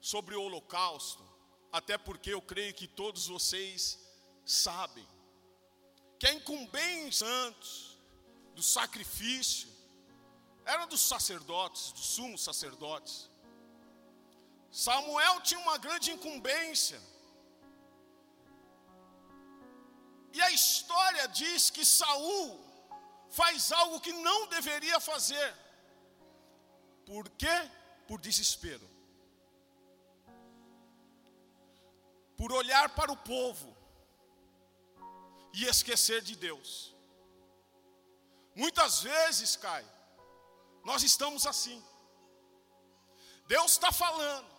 sobre 0.00 0.34
o 0.34 0.42
holocausto, 0.42 1.24
até 1.70 1.96
porque 1.96 2.34
eu 2.34 2.42
creio 2.42 2.74
que 2.74 2.86
todos 2.86 3.26
vocês 3.26 3.98
sabem 4.44 5.06
que 6.18 6.26
a 6.26 6.34
incumbência 6.34 7.26
santos 7.26 7.96
do 8.54 8.62
sacrifício 8.62 9.68
era 10.66 10.84
dos 10.84 11.00
sacerdotes, 11.00 11.92
dos 11.92 12.06
sumos 12.06 12.44
sacerdotes. 12.44 13.30
Samuel 14.72 15.40
tinha 15.42 15.60
uma 15.60 15.76
grande 15.76 16.10
incumbência 16.10 17.00
E 20.32 20.40
a 20.40 20.50
história 20.50 21.28
diz 21.28 21.68
que 21.68 21.84
Saul 21.84 22.58
faz 23.30 23.70
algo 23.70 24.00
que 24.00 24.12
não 24.12 24.46
deveria 24.46 24.98
fazer. 24.98 25.54
Por 27.04 27.28
quê? 27.30 27.56
Por 28.08 28.18
desespero. 28.18 28.88
Por 32.36 32.50
olhar 32.52 32.88
para 32.94 33.12
o 33.12 33.16
povo 33.16 33.76
e 35.52 35.64
esquecer 35.66 36.22
de 36.22 36.34
Deus. 36.34 36.96
Muitas 38.54 39.02
vezes, 39.02 39.54
Cai, 39.56 39.84
nós 40.82 41.02
estamos 41.02 41.46
assim. 41.46 41.82
Deus 43.46 43.72
está 43.72 43.92
falando, 43.92 44.50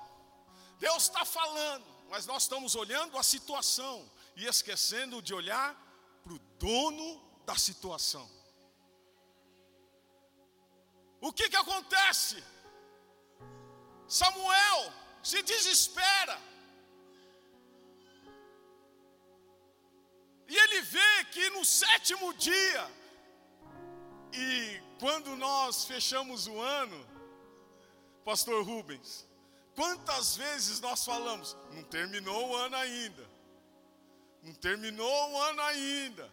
Deus 0.85 1.03
está 1.03 1.23
falando, 1.23 1.85
mas 2.09 2.25
nós 2.25 2.43
estamos 2.43 2.75
olhando 2.75 3.17
a 3.17 3.23
situação, 3.23 3.95
e 4.35 4.45
esquecendo 4.53 5.21
de 5.21 5.33
olhar 5.33 5.69
para 6.23 6.33
o 6.33 6.39
dono 6.59 7.09
da 7.45 7.55
situação. 7.55 8.27
O 11.21 11.31
que 11.31 11.49
que 11.49 11.55
acontece? 11.55 12.43
Samuel 14.07 14.93
se 15.31 15.41
desespera. 15.43 16.37
E 20.49 20.55
ele 20.63 20.81
vê 20.81 21.25
que 21.31 21.49
no 21.51 21.63
sétimo 21.63 22.33
dia, 22.33 22.91
e 24.33 24.81
quando 24.99 25.35
nós 25.37 25.85
fechamos 25.85 26.47
o 26.47 26.59
ano, 26.59 26.99
Pastor 28.25 28.65
Rubens, 28.65 29.25
quantas 29.75 30.35
vezes 30.35 30.79
nós 30.79 31.03
falamos, 31.05 31.55
não 31.71 31.83
terminou 31.83 32.49
o 32.49 32.55
ano 32.55 32.75
ainda. 32.75 33.29
Não 34.41 34.53
terminou 34.53 35.31
o 35.31 35.41
ano 35.41 35.61
ainda. 35.61 36.31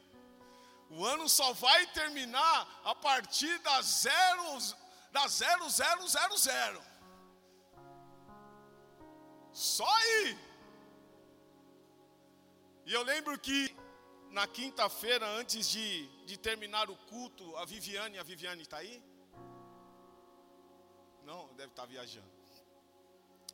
O 0.91 1.05
ano 1.05 1.29
só 1.29 1.53
vai 1.53 1.87
terminar 1.89 2.81
a 2.85 2.95
partir 2.95 3.57
da 3.61 3.81
zero, 3.83 4.59
da 5.13 5.29
zero, 5.29 5.71
zero, 5.71 6.09
zero, 6.09 6.37
zero. 6.37 6.83
Só 9.53 9.89
aí. 9.97 10.39
E 12.87 12.93
eu 12.93 13.03
lembro 13.03 13.39
que 13.39 13.77
na 14.31 14.47
quinta-feira, 14.47 15.27
antes 15.29 15.69
de, 15.69 16.07
de 16.25 16.37
terminar 16.37 16.91
o 16.91 16.97
culto, 16.97 17.57
a 17.57 17.65
Viviane, 17.65 18.19
a 18.19 18.23
Viviane 18.23 18.63
está 18.63 18.79
aí? 18.79 19.03
Não, 21.25 21.47
deve 21.55 21.71
estar 21.71 21.83
tá 21.83 21.89
viajando. 21.89 22.40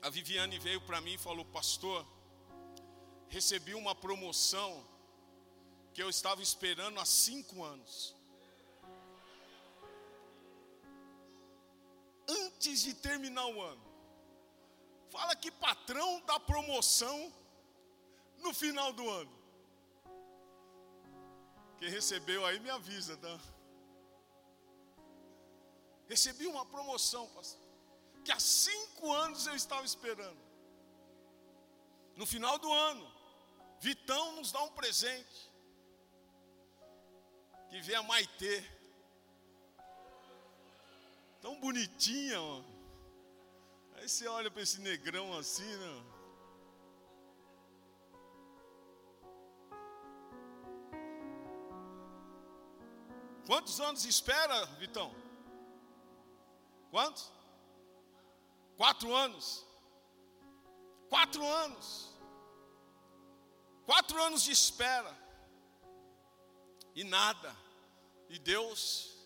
A 0.02 0.10
Viviane 0.10 0.58
veio 0.58 0.80
para 0.80 1.00
mim 1.00 1.14
e 1.14 1.18
falou, 1.18 1.44
pastor, 1.44 2.06
recebi 3.28 3.74
uma 3.74 3.94
promoção 3.94 4.86
que 5.92 6.02
eu 6.02 6.10
estava 6.10 6.42
esperando 6.42 7.00
há 7.00 7.04
cinco 7.04 7.64
anos. 7.64 8.14
Antes 12.28 12.82
de 12.82 12.94
terminar 12.94 13.46
o 13.46 13.62
ano. 13.62 13.82
Fala 15.08 15.34
que 15.34 15.50
patrão 15.50 16.20
dá 16.26 16.38
promoção 16.38 17.32
no 18.38 18.52
final 18.52 18.92
do 18.92 19.08
ano. 19.08 19.36
Quem 21.78 21.88
recebeu 21.88 22.44
aí 22.44 22.58
me 22.60 22.70
avisa, 22.70 23.16
tá? 23.16 23.40
Recebi 26.08 26.46
uma 26.46 26.64
promoção, 26.64 27.26
pastor, 27.28 27.65
que 28.26 28.32
há 28.32 28.40
cinco 28.40 29.12
anos 29.12 29.46
eu 29.46 29.54
estava 29.54 29.86
esperando. 29.86 30.40
No 32.16 32.26
final 32.26 32.58
do 32.58 32.72
ano, 32.72 33.06
Vitão 33.80 34.32
nos 34.32 34.50
dá 34.50 34.60
um 34.64 34.72
presente. 34.72 35.52
Que 37.70 37.80
vem 37.82 37.94
a 37.94 38.02
Maitê. 38.02 38.64
Tão 41.40 41.60
bonitinha, 41.60 42.40
ó. 42.40 42.64
Aí 43.94 44.08
você 44.08 44.26
olha 44.26 44.50
para 44.50 44.62
esse 44.62 44.80
negrão 44.80 45.38
assim, 45.38 45.76
né? 45.76 46.04
Quantos 53.46 53.80
anos 53.80 54.04
espera, 54.04 54.66
Vitão? 54.80 55.14
Quantos? 56.90 57.35
Quatro 58.76 59.14
anos. 59.14 59.66
Quatro 61.08 61.46
anos. 61.46 62.14
Quatro 63.84 64.22
anos 64.22 64.42
de 64.42 64.52
espera. 64.52 65.16
E 66.94 67.04
nada. 67.04 67.56
E 68.28 68.38
Deus, 68.38 69.16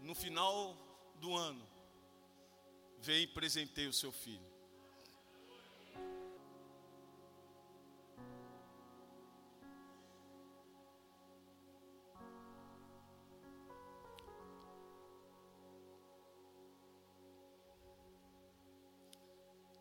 no 0.00 0.14
final 0.14 0.74
do 1.16 1.36
ano, 1.36 1.68
vem 2.98 3.24
e 3.24 3.26
presenteie 3.26 3.88
o 3.88 3.92
seu 3.92 4.10
filho. 4.10 4.51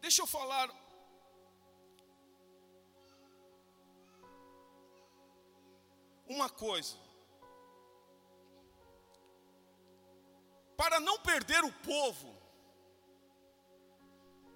Deixa 0.02 0.22
eu 0.24 0.28
falar 0.28 0.68
uma 6.36 6.50
coisa. 6.50 6.98
Para 10.82 11.00
não 11.00 11.18
perder 11.20 11.64
o 11.64 11.74
povo, 11.94 12.30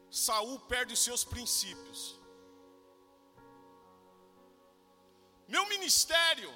Saul 0.09 0.59
perde 0.61 0.93
os 0.93 1.03
seus 1.07 1.23
princípios. 1.23 2.19
Meu 5.47 5.67
ministério 5.69 6.51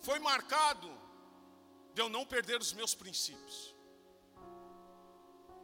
foi 0.00 0.18
marcado 0.18 0.90
de 1.94 2.02
eu 2.02 2.08
não 2.08 2.26
perder 2.26 2.60
os 2.60 2.72
meus 2.72 2.94
princípios. 2.94 3.74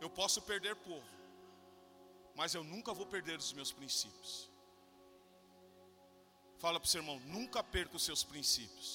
Eu 0.07 0.11
posso 0.19 0.40
perder 0.51 0.75
povo, 0.77 1.12
mas 2.38 2.55
eu 2.55 2.62
nunca 2.73 2.90
vou 2.99 3.07
perder 3.14 3.37
os 3.45 3.53
meus 3.53 3.73
princípios. 3.79 4.49
Fala 6.62 6.79
para 6.79 6.87
o 6.87 6.90
seu 6.90 7.01
irmão, 7.01 7.19
nunca 7.37 7.61
perca 7.75 7.97
os 7.97 8.05
seus 8.09 8.23
princípios. 8.33 8.88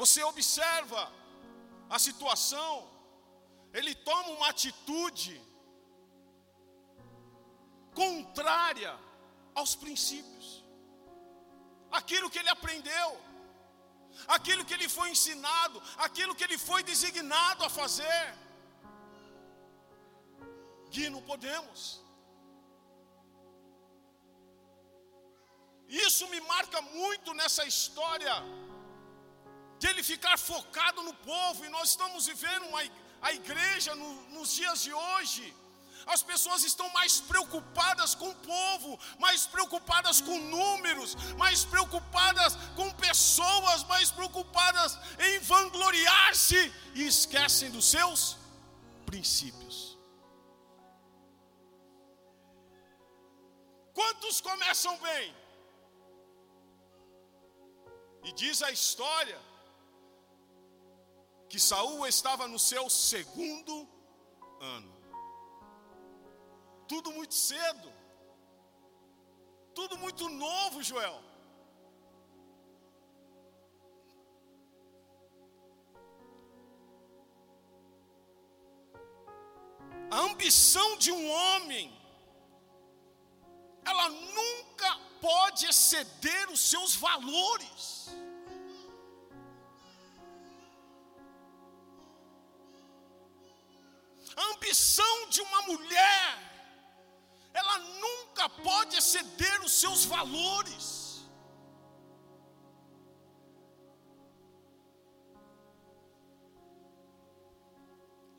Você 0.00 0.20
observa 0.24 1.04
a 1.88 2.00
situação, 2.00 2.90
ele 3.72 3.94
toma 3.94 4.30
uma 4.30 4.48
atitude 4.48 5.40
contrária 7.94 8.92
aos 9.54 9.76
princípios, 9.76 10.64
aquilo 11.92 12.28
que 12.28 12.40
ele 12.40 12.54
aprendeu, 12.58 13.27
aquilo 14.26 14.64
que 14.64 14.74
ele 14.74 14.88
foi 14.88 15.10
ensinado, 15.10 15.82
aquilo 15.98 16.34
que 16.34 16.44
ele 16.44 16.58
foi 16.58 16.82
designado 16.82 17.64
a 17.64 17.70
fazer. 17.70 18.34
Gui, 20.90 21.08
não 21.10 21.22
podemos. 21.22 21.80
Isso 25.88 26.28
me 26.28 26.40
marca 26.52 26.80
muito 26.82 27.32
nessa 27.34 27.64
história 27.64 28.34
de 29.78 29.86
ele 29.90 30.02
ficar 30.02 30.36
focado 30.38 31.02
no 31.02 31.14
povo, 31.14 31.64
e 31.64 31.68
nós 31.68 31.90
estamos 31.90 32.26
vivendo 32.26 32.64
uma, 32.66 32.82
a 33.22 33.32
igreja 33.32 33.94
no, 33.94 34.10
nos 34.30 34.54
dias 34.54 34.82
de 34.82 34.92
hoje. 34.92 35.54
As 36.08 36.22
pessoas 36.22 36.64
estão 36.64 36.88
mais 36.90 37.20
preocupadas 37.20 38.14
com 38.14 38.30
o 38.30 38.34
povo, 38.36 38.98
mais 39.18 39.46
preocupadas 39.46 40.22
com 40.22 40.38
números, 40.38 41.14
mais 41.36 41.66
preocupadas 41.66 42.56
com 42.74 42.90
pessoas, 42.92 43.84
mais 43.84 44.10
preocupadas 44.10 44.98
em 45.18 45.38
vangloriar-se 45.40 46.72
e 46.94 47.06
esquecem 47.06 47.70
dos 47.70 47.84
seus 47.84 48.38
princípios. 49.04 49.98
Quantos 53.92 54.40
começam 54.40 54.96
bem? 54.98 55.36
E 58.24 58.32
diz 58.32 58.62
a 58.62 58.70
história 58.70 59.38
que 61.50 61.60
Saul 61.60 62.06
estava 62.06 62.48
no 62.48 62.58
seu 62.58 62.88
segundo 62.88 63.86
ano. 64.60 64.97
Tudo 66.88 67.12
muito 67.12 67.34
cedo. 67.34 67.92
Tudo 69.74 69.96
muito 69.98 70.28
novo, 70.28 70.82
Joel. 70.82 71.18
A 80.10 80.20
ambição 80.20 80.96
de 80.96 81.12
um 81.12 81.30
homem, 81.30 81.86
ela 83.84 84.08
nunca 84.08 84.90
pode 85.20 85.66
exceder 85.66 86.50
os 86.50 86.60
seus 86.60 86.94
valores. 86.96 88.08
A 94.34 94.42
ambição 94.54 95.28
de 95.28 95.40
uma 95.42 95.62
mulher, 95.62 96.47
ela 97.62 97.78
nunca 98.04 98.48
pode 98.48 98.96
exceder 99.00 99.58
os 99.66 99.72
seus 99.82 100.04
valores. 100.14 100.86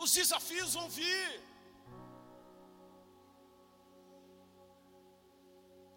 Os 0.04 0.12
desafios 0.20 0.74
vão 0.74 0.88
vir. 0.90 1.50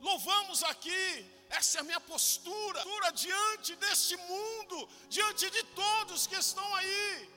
Louvamos 0.09 0.65
aqui, 0.65 1.05
essa 1.49 1.79
é 1.79 1.81
a 1.81 1.85
minha 1.85 2.01
postura, 2.01 2.81
diante 3.13 3.77
deste 3.77 4.17
mundo, 4.17 4.89
diante 5.09 5.49
de 5.57 5.63
todos 5.83 6.27
que 6.27 6.35
estão 6.35 6.75
aí. 6.75 7.32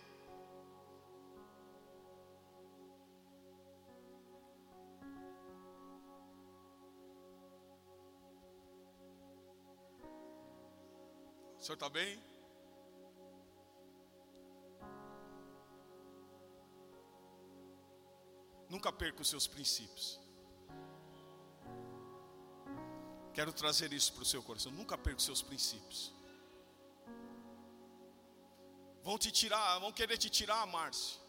O 11.65 11.67
senhor 11.67 11.78
está 11.78 11.89
bem? 11.89 12.23
Nunca 18.69 18.91
perca 18.91 19.23
os 19.23 19.28
seus 19.28 19.47
princípios. 19.47 20.19
Quero 23.34 23.51
trazer 23.51 23.91
isso 23.93 24.13
para 24.13 24.21
o 24.21 24.25
seu 24.28 24.43
coração. 24.43 24.71
Nunca 24.73 24.95
perca 24.95 25.17
os 25.17 25.25
seus 25.25 25.41
princípios. 25.41 26.13
Vão 29.01 29.17
te 29.17 29.32
tirar, 29.32 29.80
vão 29.80 29.91
querer 29.91 30.19
te 30.19 30.30
tirar, 30.30 30.67
Márcio. 30.67 31.19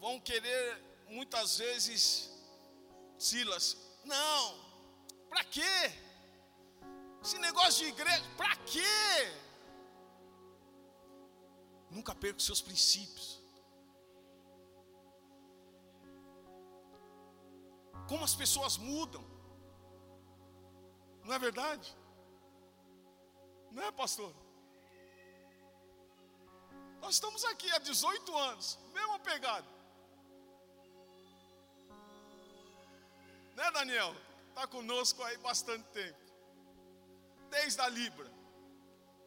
Vão 0.00 0.18
querer 0.18 0.82
muitas 1.06 1.58
vezes, 1.58 2.28
Silas, 3.16 3.76
não, 4.04 4.42
para 5.28 5.44
quê? 5.44 6.07
Esse 7.28 7.38
negócio 7.40 7.84
de 7.84 7.90
igreja, 7.92 8.24
para 8.38 8.56
quê? 8.56 8.80
Nunca 11.90 12.14
perca 12.14 12.38
os 12.38 12.46
seus 12.46 12.62
princípios. 12.62 13.38
Como 18.08 18.24
as 18.24 18.34
pessoas 18.34 18.78
mudam. 18.78 19.22
Não 21.22 21.34
é 21.34 21.38
verdade? 21.38 21.94
Não 23.72 23.82
é, 23.82 23.92
pastor? 23.92 24.34
Nós 27.02 27.16
estamos 27.16 27.44
aqui 27.44 27.70
há 27.72 27.78
18 27.78 28.38
anos, 28.38 28.78
mesma 28.94 29.18
pegada. 29.18 29.68
Né, 33.54 33.70
Daniel? 33.70 34.16
Está 34.48 34.66
conosco 34.66 35.22
aí 35.24 35.36
bastante 35.36 35.84
tempo 35.90 36.27
desde 37.48 37.80
a 37.80 37.88
Libra, 37.88 38.30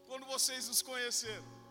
quando 0.07 0.25
vocês 0.25 0.67
nos 0.67 0.81
conheceram. 0.81 1.61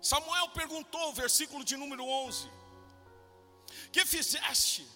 Samuel 0.00 0.48
perguntou, 0.50 1.12
versículo 1.12 1.62
de 1.62 1.76
número 1.76 2.02
11: 2.02 2.50
Que 3.92 4.06
fizeste? 4.06 4.86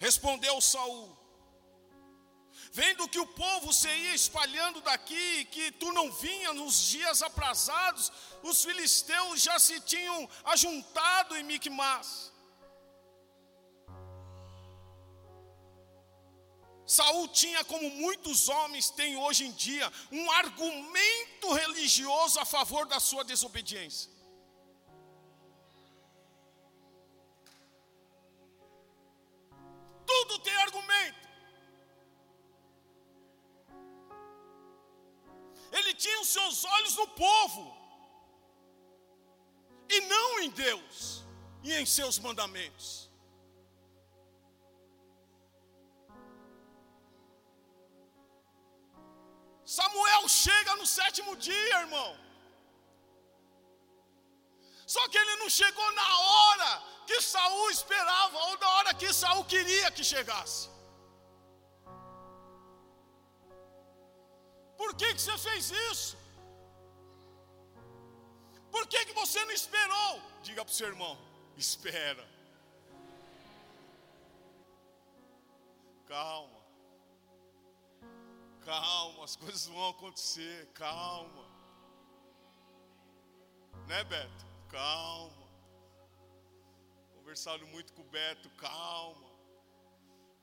Respondeu 0.00 0.60
Saul: 0.60 1.16
vendo 2.72 3.08
que 3.08 3.18
o 3.18 3.26
povo 3.26 3.72
se 3.72 3.88
ia 3.88 4.14
espalhando 4.14 4.80
daqui, 4.80 5.44
que 5.46 5.72
tu 5.72 5.92
não 5.92 6.10
vinha 6.12 6.52
nos 6.52 6.88
dias 6.88 7.22
aprazados, 7.22 8.12
os 8.42 8.64
filisteus 8.64 9.42
já 9.42 9.58
se 9.58 9.80
tinham 9.80 10.28
ajuntado 10.44 11.36
em 11.36 11.42
Micmas. 11.42 12.32
Saul 16.86 17.26
tinha, 17.28 17.64
como 17.64 17.90
muitos 17.90 18.48
homens 18.48 18.90
têm 18.90 19.16
hoje 19.16 19.44
em 19.44 19.52
dia, 19.52 19.92
um 20.12 20.30
argumento 20.30 21.52
religioso 21.52 22.38
a 22.38 22.44
favor 22.44 22.86
da 22.86 23.00
sua 23.00 23.24
desobediência. 23.24 24.10
Tudo 30.06 30.38
tem 30.38 30.54
argumento. 30.58 31.25
Ele 35.78 35.92
tinha 36.02 36.20
os 36.20 36.28
seus 36.36 36.64
olhos 36.76 36.94
no 37.00 37.08
povo, 37.24 37.64
e 39.94 40.00
não 40.12 40.40
em 40.40 40.50
Deus 40.50 41.24
e 41.62 41.72
em 41.80 41.86
seus 41.96 42.18
mandamentos. 42.26 42.88
Samuel 49.76 50.28
chega 50.28 50.74
no 50.76 50.86
sétimo 50.86 51.32
dia, 51.48 51.80
irmão. 51.80 52.10
Só 54.94 55.02
que 55.08 55.18
ele 55.18 55.36
não 55.42 55.50
chegou 55.50 55.88
na 55.92 56.10
hora 56.18 56.70
que 57.08 57.20
Saul 57.20 57.70
esperava, 57.70 58.38
ou 58.46 58.58
na 58.58 58.68
hora 58.76 58.94
que 58.94 59.12
Saul 59.12 59.44
queria 59.44 59.90
que 59.90 60.04
chegasse. 60.04 60.75
Que, 64.96 65.14
que 65.14 65.20
você 65.20 65.36
fez 65.38 65.70
isso? 65.70 66.16
Por 68.70 68.86
que, 68.86 69.06
que 69.06 69.12
você 69.12 69.44
não 69.44 69.52
esperou? 69.52 70.20
Diga 70.42 70.64
para 70.64 70.72
o 70.72 70.74
seu 70.74 70.88
irmão: 70.88 71.18
espera. 71.56 72.26
Calma. 76.06 76.60
Calma, 78.64 79.24
as 79.24 79.36
coisas 79.36 79.66
vão 79.66 79.88
acontecer, 79.90 80.66
calma. 80.74 81.44
Né, 83.86 84.02
Beto? 84.04 84.46
Calma. 84.68 85.46
Conversado 87.14 87.66
muito 87.68 87.92
com 87.92 88.02
o 88.02 88.10
Beto, 88.16 88.48
calma. 88.50 89.26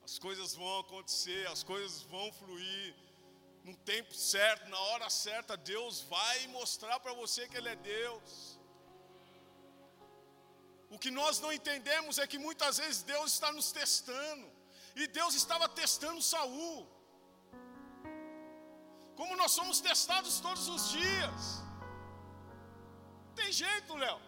As 0.03 0.17
coisas 0.19 0.53
vão 0.55 0.79
acontecer, 0.79 1.47
as 1.47 1.63
coisas 1.63 2.01
vão 2.03 2.31
fluir. 2.33 2.95
No 3.63 3.75
tempo 3.77 4.13
certo, 4.13 4.69
na 4.69 4.79
hora 4.89 5.09
certa, 5.09 5.55
Deus 5.55 6.01
vai 6.01 6.47
mostrar 6.47 6.99
para 6.99 7.13
você 7.13 7.47
que 7.47 7.57
Ele 7.57 7.69
é 7.69 7.75
Deus. 7.75 8.59
O 10.89 10.99
que 10.99 11.09
nós 11.09 11.39
não 11.39 11.51
entendemos 11.51 12.17
é 12.17 12.27
que 12.27 12.37
muitas 12.37 12.77
vezes 12.77 13.01
Deus 13.03 13.31
está 13.33 13.51
nos 13.51 13.71
testando. 13.71 14.51
E 14.95 15.07
Deus 15.07 15.33
estava 15.33 15.67
testando 15.67 16.21
Saul 16.21 16.87
como 19.15 19.35
nós 19.35 19.51
somos 19.51 19.79
testados 19.79 20.39
todos 20.39 20.67
os 20.67 20.83
dias. 20.91 21.41
Tem 23.35 23.51
jeito, 23.51 23.95
Léo. 23.95 24.19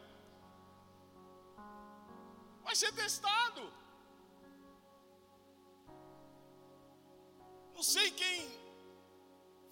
Vai 2.64 2.76
ser 2.76 2.92
testado. 2.94 3.64
Não 7.74 7.84
sei 7.84 8.10
quem 8.12 8.65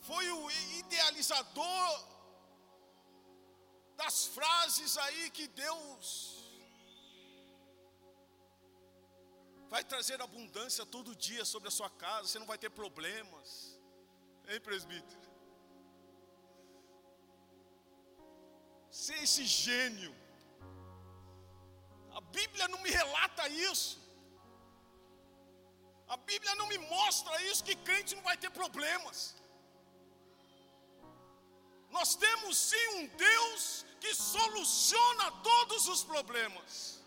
foi 0.08 0.26
o 0.30 0.52
idealizador 0.80 1.90
das 4.02 4.26
frases 4.36 4.98
aí 4.98 5.30
que 5.38 5.48
Deus 5.48 6.08
vai 9.74 9.84
trazer 9.84 10.22
abundância 10.22 10.86
todo 10.96 11.16
dia 11.28 11.44
sobre 11.52 11.68
a 11.68 11.76
sua 11.78 11.90
casa, 11.90 12.28
você 12.28 12.40
não 12.40 12.50
vai 12.52 12.58
ter 12.64 12.70
problemas. 12.70 13.48
Hein, 14.48 14.60
presbítero? 14.68 15.28
Ser 19.04 19.18
esse 19.24 19.46
gênio. 19.46 20.14
A 22.18 22.22
Bíblia 22.38 22.68
não 22.68 22.80
me 22.86 22.92
relata 22.92 23.48
isso. 23.48 24.00
A 26.08 26.18
Bíblia 26.18 26.54
não 26.56 26.68
me 26.68 26.78
mostra 26.78 27.42
isso, 27.50 27.64
que 27.64 27.76
crente 27.88 28.16
não 28.18 28.22
vai 28.30 28.38
ter 28.38 28.52
problemas. 28.52 29.18
Nós 31.96 32.16
temos 32.16 32.58
sim 32.58 32.88
um 32.98 33.08
Deus 33.28 33.86
que 34.02 34.14
soluciona 34.14 35.32
todos 35.50 35.88
os 35.88 36.04
problemas. 36.04 37.02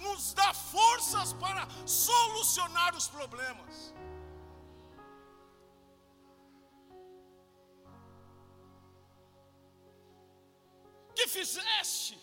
Nos 0.00 0.32
dá 0.34 0.52
forças 0.52 1.32
para 1.34 1.68
solucionar 1.86 2.96
os 2.96 3.06
problemas. 3.06 3.92
que 11.22 11.28
fizeste? 11.28 12.18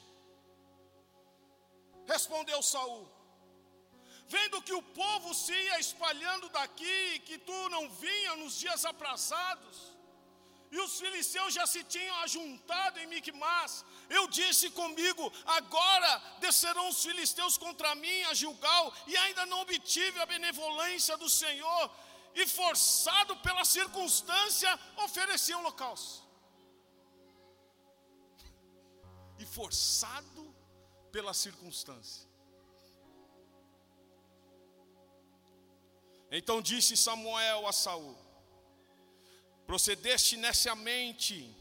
Respondeu 2.05 2.61
Saul. 2.61 3.07
Vendo 4.27 4.61
que 4.61 4.73
o 4.73 4.83
povo 5.03 5.33
se 5.33 5.53
ia 5.53 5.79
espalhando 5.79 6.49
daqui, 6.49 6.99
e 7.15 7.19
que 7.19 7.37
tu 7.37 7.69
não 7.69 7.89
vinha 7.89 8.35
nos 8.35 8.59
dias 8.59 8.83
aprazados, 8.85 9.77
e 10.71 10.79
os 10.79 10.99
filisteus 10.99 11.53
já 11.53 11.65
se 11.65 11.83
tinham 11.83 12.15
ajuntado 12.17 12.99
em 12.99 13.07
Micmas, 13.07 13.85
eu 14.09 14.27
disse 14.27 14.69
comigo: 14.69 15.31
agora 15.45 16.11
descerão 16.39 16.87
os 16.89 17.03
filisteus 17.03 17.57
contra 17.57 17.95
mim 17.95 18.21
a 18.23 18.33
Gilgal, 18.33 18.93
e 19.07 19.17
ainda 19.17 19.45
não 19.45 19.61
obtive 19.61 20.19
a 20.19 20.25
benevolência 20.25 21.17
do 21.17 21.29
Senhor, 21.29 21.91
e 22.35 22.47
forçado 22.47 23.35
pela 23.37 23.65
circunstância, 23.65 24.79
ofereci 24.97 25.53
um 25.55 25.59
holocausto. 25.59 26.29
e 29.39 29.45
forçado 29.45 30.53
pela 31.11 31.33
circunstância. 31.33 32.27
Então 36.29 36.61
disse 36.61 36.95
Samuel 36.95 37.65
a 37.65 37.71
Saul: 37.71 38.15
Procedeste 39.69 40.35
neciamente 40.35 41.55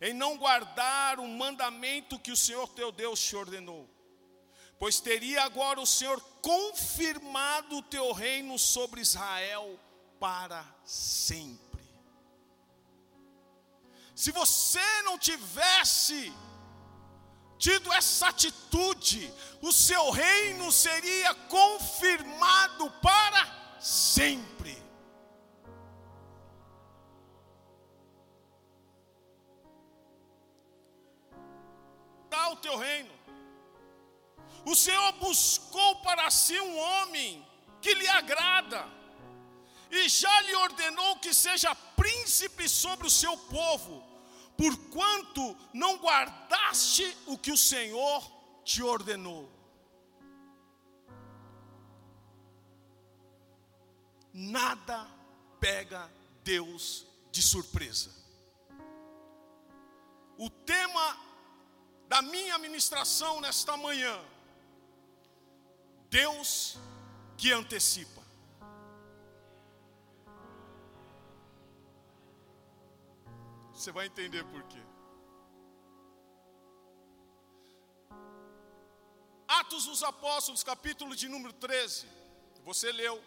em 0.00 0.14
não 0.14 0.38
guardar 0.38 1.20
o 1.20 1.28
mandamento 1.28 2.18
que 2.18 2.32
o 2.32 2.36
Senhor 2.36 2.66
teu 2.68 2.90
Deus 2.90 3.20
te 3.20 3.36
ordenou, 3.36 3.86
pois 4.78 4.98
teria 4.98 5.42
agora 5.42 5.78
o 5.78 5.84
Senhor 5.84 6.18
confirmado 6.40 7.76
o 7.76 7.82
teu 7.82 8.12
reino 8.12 8.58
sobre 8.58 9.02
Israel 9.02 9.78
para 10.18 10.64
sempre. 10.86 11.86
Se 14.14 14.32
você 14.32 15.02
não 15.02 15.18
tivesse 15.18 16.32
tido 17.58 17.92
essa 17.92 18.28
atitude, 18.28 19.30
o 19.60 19.70
seu 19.70 20.08
reino 20.10 20.72
seria 20.72 21.34
confirmado 21.34 22.90
para 23.02 23.78
sempre. 23.78 24.87
O 32.52 32.56
teu 32.56 32.76
reino. 32.76 33.12
O 34.64 34.74
Senhor 34.74 35.12
buscou 35.12 35.96
para 35.96 36.30
si 36.30 36.58
um 36.60 36.78
homem 36.78 37.46
que 37.80 37.94
lhe 37.94 38.08
agrada, 38.08 38.86
e 39.90 40.08
já 40.08 40.40
lhe 40.42 40.54
ordenou 40.56 41.16
que 41.16 41.32
seja 41.32 41.74
príncipe 41.74 42.68
sobre 42.68 43.06
o 43.06 43.10
seu 43.10 43.36
povo 43.36 44.08
porquanto 44.58 45.56
não 45.72 45.98
guardaste 45.98 47.16
o 47.26 47.38
que 47.38 47.52
o 47.52 47.56
Senhor 47.56 48.28
te 48.64 48.82
ordenou. 48.82 49.48
Nada 54.34 55.08
pega 55.60 56.12
Deus 56.42 57.06
de 57.30 57.40
surpresa. 57.40 58.10
O 60.36 60.50
tema 60.50 61.16
da 62.08 62.22
minha 62.22 62.56
ministração 62.58 63.40
nesta 63.40 63.76
manhã, 63.76 64.18
Deus 66.08 66.78
que 67.36 67.52
antecipa. 67.52 68.22
Você 73.74 73.92
vai 73.92 74.06
entender 74.06 74.42
por 74.44 74.62
quê. 74.64 74.82
Atos 79.46 79.84
dos 79.84 80.02
Apóstolos, 80.02 80.64
capítulo 80.64 81.14
de 81.14 81.28
número 81.28 81.52
13. 81.52 82.08
Você 82.64 82.90
leu. 82.90 83.22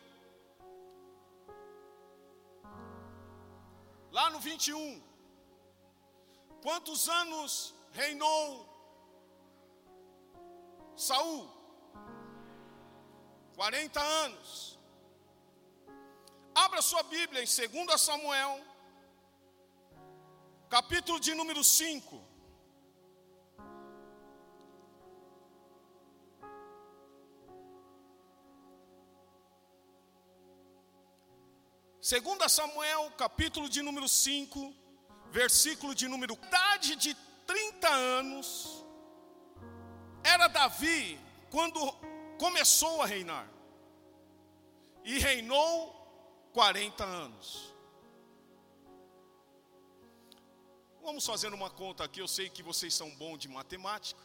Lá 4.11 4.29
no 4.31 4.39
21. 4.39 5.01
Quantos 6.61 7.07
anos 7.07 7.73
reinou 7.91 8.70
Saul? 10.95 11.49
40 13.55 14.01
anos. 14.01 14.79
Abra 16.53 16.81
sua 16.81 17.03
Bíblia 17.03 17.41
em 17.41 17.85
2 17.85 18.01
Samuel, 18.01 18.59
capítulo 20.69 21.19
de 21.19 21.33
número 21.33 21.63
5. 21.63 22.31
Segunda 32.01 32.49
Samuel, 32.49 33.11
capítulo 33.17 33.69
de 33.69 33.81
número 33.81 34.07
5, 34.07 34.73
versículo 35.31 35.95
de 35.95 36.07
número 36.07 36.33
idade 36.33 36.95
de 36.95 37.15
30 37.45 37.87
anos, 37.87 38.80
era 40.23 40.47
Davi 40.47 41.19
quando 41.49 41.79
começou 42.37 43.01
a 43.01 43.05
reinar. 43.05 43.47
E 45.03 45.17
reinou 45.19 45.93
40 46.53 47.03
anos. 47.03 47.73
Vamos 51.01 51.25
fazer 51.25 51.51
uma 51.53 51.69
conta 51.69 52.03
aqui, 52.03 52.19
eu 52.19 52.27
sei 52.27 52.49
que 52.49 52.61
vocês 52.61 52.93
são 52.93 53.09
bons 53.15 53.39
de 53.39 53.47
matemática. 53.47 54.21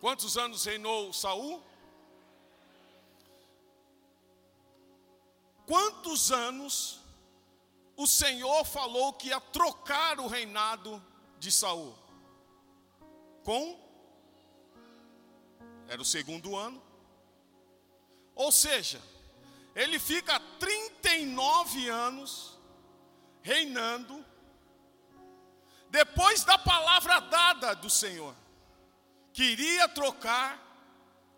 Quantos 0.00 0.36
anos 0.36 0.64
reinou 0.64 1.12
Saul? 1.12 1.62
quantos 5.68 6.32
anos 6.32 6.98
o 7.94 8.06
Senhor 8.06 8.64
falou 8.64 9.12
que 9.12 9.28
ia 9.28 9.40
trocar 9.40 10.18
o 10.18 10.26
reinado 10.26 11.04
de 11.38 11.52
Saul? 11.52 11.94
Com 13.48 13.80
era 15.88 16.02
o 16.02 16.04
segundo 16.04 16.54
ano. 16.54 16.82
Ou 18.34 18.52
seja, 18.52 19.00
ele 19.74 19.98
fica 19.98 20.38
39 20.58 21.88
anos 21.88 22.58
reinando 23.40 24.22
depois 25.88 26.44
da 26.44 26.58
palavra 26.58 27.20
dada 27.20 27.74
do 27.74 27.88
Senhor, 27.88 28.34
que 29.32 29.42
iria 29.44 29.88
trocar 29.88 30.62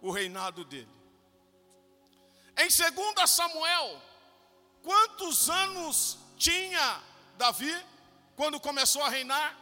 o 0.02 0.10
reinado 0.10 0.64
dele. 0.64 0.90
Em 2.58 2.66
2 2.66 3.30
Samuel, 3.30 4.02
Quantos 4.82 5.48
anos 5.48 6.18
tinha 6.36 7.00
Davi 7.36 7.72
quando 8.34 8.58
começou 8.58 9.04
a 9.04 9.10
reinar? 9.10 9.56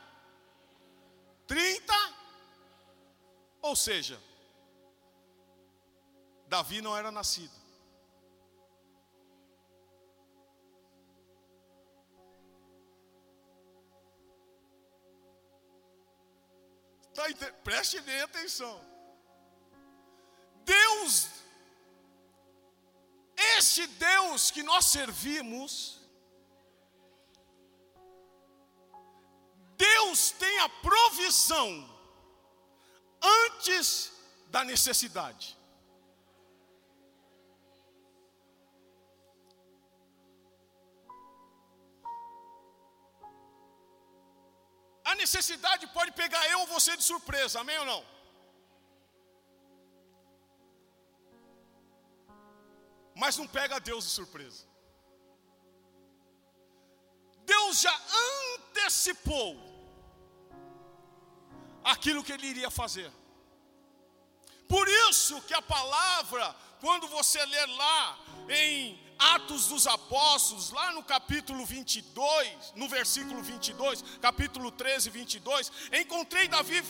30? 1.46 2.17
Ou 3.60 3.74
seja, 3.76 4.20
Davi 6.46 6.80
não 6.80 6.96
era 6.96 7.10
nascido. 7.10 7.56
Tá, 17.14 17.24
preste 17.64 18.00
bem 18.00 18.20
atenção. 18.20 18.80
Deus 20.64 21.38
este 23.56 23.86
Deus 23.86 24.50
que 24.50 24.62
nós 24.62 24.86
servimos, 24.86 26.00
Deus 29.76 30.32
tem 30.32 30.58
a 30.60 30.68
provisão 30.68 31.97
antes 33.22 34.12
da 34.48 34.64
necessidade. 34.64 35.56
A 45.04 45.14
necessidade 45.14 45.86
pode 45.88 46.12
pegar 46.12 46.46
eu 46.50 46.60
ou 46.60 46.66
você 46.66 46.96
de 46.96 47.02
surpresa, 47.02 47.60
amém 47.60 47.78
ou 47.78 47.86
não? 47.86 48.18
mas 53.18 53.36
não 53.36 53.48
pega 53.48 53.80
Deus 53.80 54.04
de 54.04 54.10
surpresa. 54.10 54.64
Deus 57.44 57.80
já 57.80 58.00
antecipou 58.54 59.56
aquilo 61.88 62.22
que 62.22 62.32
ele 62.32 62.46
iria 62.46 62.70
fazer. 62.70 63.10
Por 64.68 64.86
isso 65.08 65.40
que 65.42 65.54
a 65.54 65.62
palavra, 65.62 66.54
quando 66.80 67.08
você 67.08 67.44
ler 67.46 67.66
lá 67.66 68.18
em 68.50 69.00
Atos 69.18 69.68
dos 69.68 69.86
Apóstolos, 69.86 70.70
lá 70.70 70.92
no 70.92 71.02
capítulo 71.02 71.64
22, 71.64 72.72
no 72.76 72.88
versículo 72.88 73.42
22, 73.42 74.04
capítulo 74.20 74.70
13, 74.70 75.08
22, 75.08 75.72
encontrei 75.92 76.46
Davi, 76.46 76.82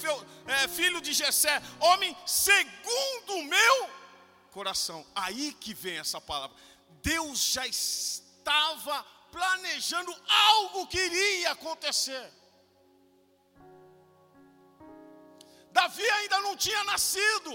é, 0.47 0.69
filho 0.69 1.01
de 1.01 1.13
Jessé, 1.13 1.63
homem 1.79 2.17
segundo 2.27 3.35
o 3.35 3.45
meu 3.45 3.91
coração. 4.51 5.07
Aí 5.15 5.53
que 5.53 5.73
vem 5.73 5.99
essa 5.99 6.21
palavra. 6.21 6.57
Deus 7.01 7.39
já 7.39 7.67
estava 7.67 9.05
planejando 9.31 10.15
algo 10.29 10.87
que 10.89 10.99
iria 10.99 11.53
acontecer. 11.53 12.33
Davi 15.79 16.09
ainda 16.11 16.41
não 16.41 16.57
tinha 16.57 16.83
nascido, 16.83 17.53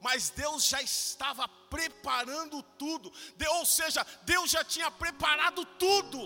mas 0.00 0.30
Deus 0.30 0.64
já 0.72 0.80
estava 0.80 1.46
preparando 1.74 2.62
tudo, 2.82 3.12
ou 3.58 3.66
seja, 3.66 4.02
Deus 4.22 4.50
já 4.50 4.64
tinha 4.64 4.90
preparado 4.90 5.66
tudo. 5.84 6.20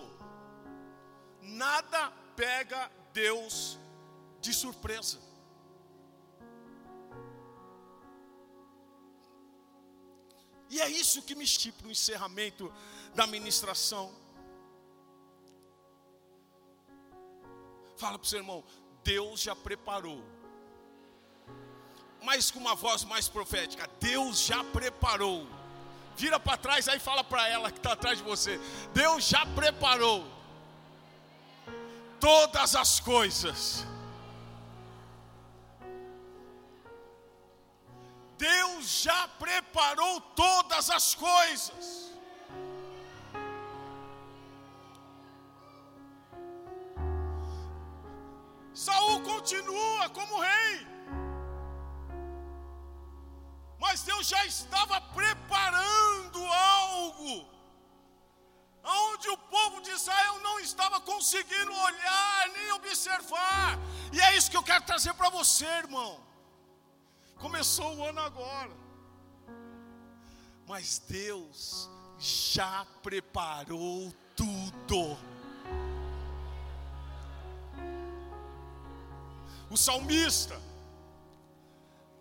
Nada 1.42 2.12
pega 2.36 2.80
Deus 3.12 3.76
de 4.40 4.54
surpresa. 4.54 5.18
E 10.70 10.80
é 10.80 10.88
isso 10.88 11.22
que 11.22 11.34
me 11.34 11.44
estipa 11.44 11.88
o 11.88 11.90
encerramento 11.90 12.72
da 13.16 13.26
ministração. 13.26 14.14
Fala 17.96 18.16
para 18.18 18.26
o 18.26 18.28
seu 18.28 18.38
irmão, 18.38 18.64
Deus 19.02 19.40
já 19.40 19.56
preparou. 19.56 20.37
Mas 22.22 22.50
com 22.50 22.58
uma 22.58 22.74
voz 22.74 23.04
mais 23.04 23.28
profética, 23.28 23.88
Deus 24.00 24.40
já 24.40 24.62
preparou. 24.64 25.46
Vira 26.16 26.38
para 26.40 26.56
trás 26.56 26.88
aí 26.88 26.98
fala 26.98 27.22
para 27.22 27.48
ela 27.48 27.70
que 27.70 27.78
está 27.78 27.92
atrás 27.92 28.18
de 28.18 28.24
você. 28.24 28.60
Deus 28.92 29.26
já 29.28 29.46
preparou 29.46 30.26
todas 32.18 32.74
as 32.74 32.98
coisas 32.98 33.86
Deus 38.38 39.02
já 39.02 39.26
preparou 39.26 40.20
todas 40.20 40.88
as 40.90 41.12
coisas. 41.14 42.12
Saul 48.72 49.20
continua 49.22 50.08
como 50.10 50.38
rei. 50.38 50.86
Mas 53.78 54.02
Deus 54.02 54.26
já 54.28 54.44
estava 54.44 55.00
preparando 55.00 56.44
algo 56.44 57.58
onde 58.84 59.28
o 59.28 59.36
povo 59.36 59.80
de 59.82 59.90
Israel 59.90 60.40
não 60.40 60.58
estava 60.60 61.00
conseguindo 61.00 61.72
olhar 61.72 62.48
nem 62.52 62.72
observar. 62.72 63.78
E 64.12 64.20
é 64.20 64.36
isso 64.36 64.50
que 64.50 64.56
eu 64.56 64.62
quero 64.62 64.84
trazer 64.84 65.14
para 65.14 65.28
você, 65.28 65.66
irmão. 65.66 66.20
Começou 67.36 67.96
o 67.96 68.04
ano 68.04 68.20
agora. 68.20 68.76
Mas 70.66 70.98
Deus 70.98 71.88
já 72.18 72.86
preparou 73.02 74.12
tudo. 74.34 75.18
O 79.70 79.76
salmista, 79.76 80.60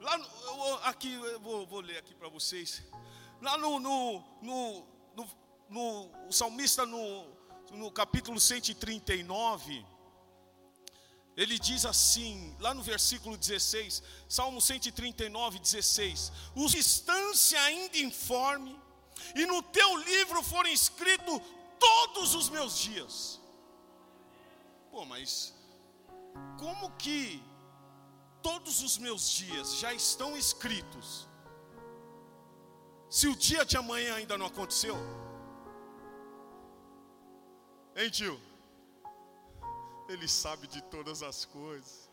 lá 0.08 0.18
no, 0.18 0.74
aqui 0.84 1.12
eu 1.14 1.40
vou, 1.42 1.68
vou 1.68 1.82
ler 1.82 1.98
aqui 1.98 2.16
para 2.16 2.30
vocês. 2.30 2.82
Lá 3.42 3.58
no, 3.58 3.78
no, 3.78 4.24
no, 4.42 4.88
no, 5.14 5.30
no 5.70 6.28
o 6.30 6.32
salmista 6.32 6.86
no, 6.86 7.28
no 7.72 7.92
capítulo 7.92 8.40
139 8.40 9.86
ele 11.36 11.60
diz 11.60 11.86
assim, 11.86 12.56
lá 12.60 12.74
no 12.74 12.82
versículo 12.82 13.38
16, 13.38 14.02
Salmo 14.28 14.60
139, 14.60 15.60
16: 15.60 16.32
Os 16.56 16.72
distância 16.72 17.62
ainda 17.62 17.98
informe, 18.00 18.76
e 19.36 19.46
no 19.46 19.62
teu 19.62 19.98
livro 19.98 20.42
foram 20.42 20.70
escritos 20.70 21.40
todos 21.80 22.34
os 22.34 22.50
meus 22.50 22.80
dias. 22.80 23.40
Pô, 24.90 25.06
mas 25.06 25.54
como 26.58 26.90
que 26.98 27.44
todos 28.42 28.82
os 28.82 28.98
meus 28.98 29.30
dias 29.30 29.78
já 29.78 29.94
estão 29.94 30.38
escritos? 30.38 31.28
se 33.10 33.28
o 33.28 33.36
dia 33.36 33.64
de 33.64 33.78
amanhã 33.78 34.16
ainda 34.16 34.38
não 34.38 34.48
aconteceu? 34.48 34.96
Hein, 37.96 38.10
tio? 38.10 38.40
Ele 40.10 40.28
sabe 40.28 40.68
de 40.68 40.82
todas 40.84 41.24
as 41.24 41.46
coisas. 41.46 42.10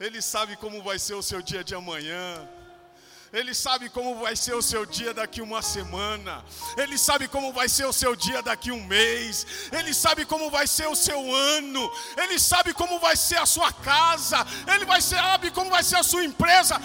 Ele 0.00 0.22
sabe 0.22 0.56
como 0.56 0.82
vai 0.82 0.98
ser 0.98 1.14
o 1.14 1.22
seu 1.22 1.42
dia 1.42 1.62
de 1.62 1.74
amanhã. 1.74 2.48
Ele 3.32 3.54
sabe 3.54 3.88
como 3.88 4.16
vai 4.16 4.36
ser 4.36 4.54
o 4.54 4.60
seu 4.60 4.84
dia 4.84 5.14
daqui 5.14 5.40
uma 5.40 5.62
semana. 5.62 6.44
Ele 6.76 6.98
sabe 6.98 7.26
como 7.26 7.50
vai 7.50 7.66
ser 7.66 7.86
o 7.86 7.92
seu 7.92 8.14
dia 8.14 8.42
daqui 8.42 8.70
um 8.70 8.84
mês. 8.84 9.46
Ele 9.72 9.94
sabe 9.94 10.26
como 10.26 10.50
vai 10.50 10.66
ser 10.66 10.86
o 10.86 10.94
seu 10.94 11.34
ano. 11.34 11.90
Ele 12.14 12.38
sabe 12.38 12.74
como 12.74 12.98
vai 12.98 13.16
ser 13.16 13.38
a 13.38 13.46
sua 13.46 13.72
casa. 13.72 14.46
Ele 14.74 14.84
vai 14.84 15.00
sabe 15.00 15.50
como 15.50 15.70
vai 15.70 15.82
ser 15.82 15.96
a 15.96 16.02
sua 16.02 16.22
empresa. 16.22 16.78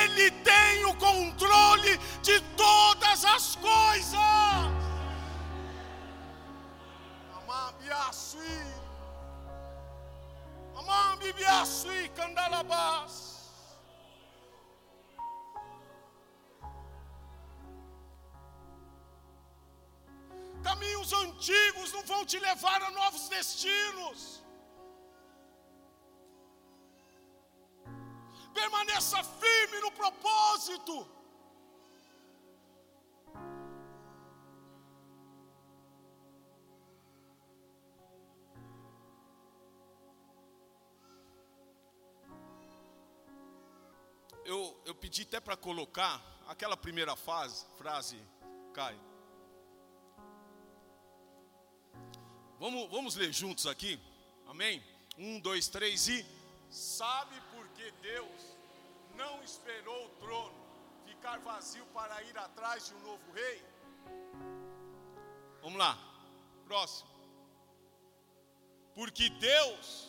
Ele 0.00 0.30
tem 0.30 0.84
o 0.84 0.94
controle 0.94 1.98
de 2.22 2.40
todas 2.56 3.24
as 3.24 3.56
coisas. 3.56 4.20
Amabiasui. 7.42 8.66
Amabiasui 10.76 12.08
candalabas. 12.10 13.37
Caminhos 20.62 21.12
antigos 21.12 21.92
não 21.92 22.02
vão 22.02 22.24
te 22.24 22.38
levar 22.38 22.82
a 22.82 22.90
novos 22.90 23.28
destinos. 23.28 24.42
Permaneça 28.52 29.22
firme 29.22 29.80
no 29.80 29.92
propósito. 29.92 31.06
Eu, 44.44 44.80
eu 44.86 44.94
pedi 44.94 45.22
até 45.22 45.38
para 45.40 45.56
colocar 45.58 46.22
aquela 46.46 46.74
primeira 46.74 47.14
fase, 47.14 47.66
frase, 47.76 48.18
Caio. 48.72 49.17
Vamos, 52.58 52.90
vamos 52.90 53.14
ler 53.14 53.32
juntos 53.32 53.66
aqui? 53.68 54.00
Amém? 54.48 54.82
Um, 55.16 55.38
dois, 55.38 55.68
três 55.68 56.08
e. 56.08 56.26
Sabe 56.70 57.40
por 57.52 57.66
que 57.68 57.88
Deus 58.02 58.56
não 59.14 59.42
esperou 59.44 60.06
o 60.06 60.08
trono 60.20 60.54
ficar 61.06 61.38
vazio 61.38 61.86
para 61.94 62.20
ir 62.24 62.36
atrás 62.36 62.88
de 62.88 62.94
um 62.94 63.00
novo 63.00 63.32
rei? 63.32 63.64
Vamos 65.62 65.78
lá, 65.78 65.96
próximo. 66.66 67.08
Porque 68.92 69.28
Deus 69.28 70.08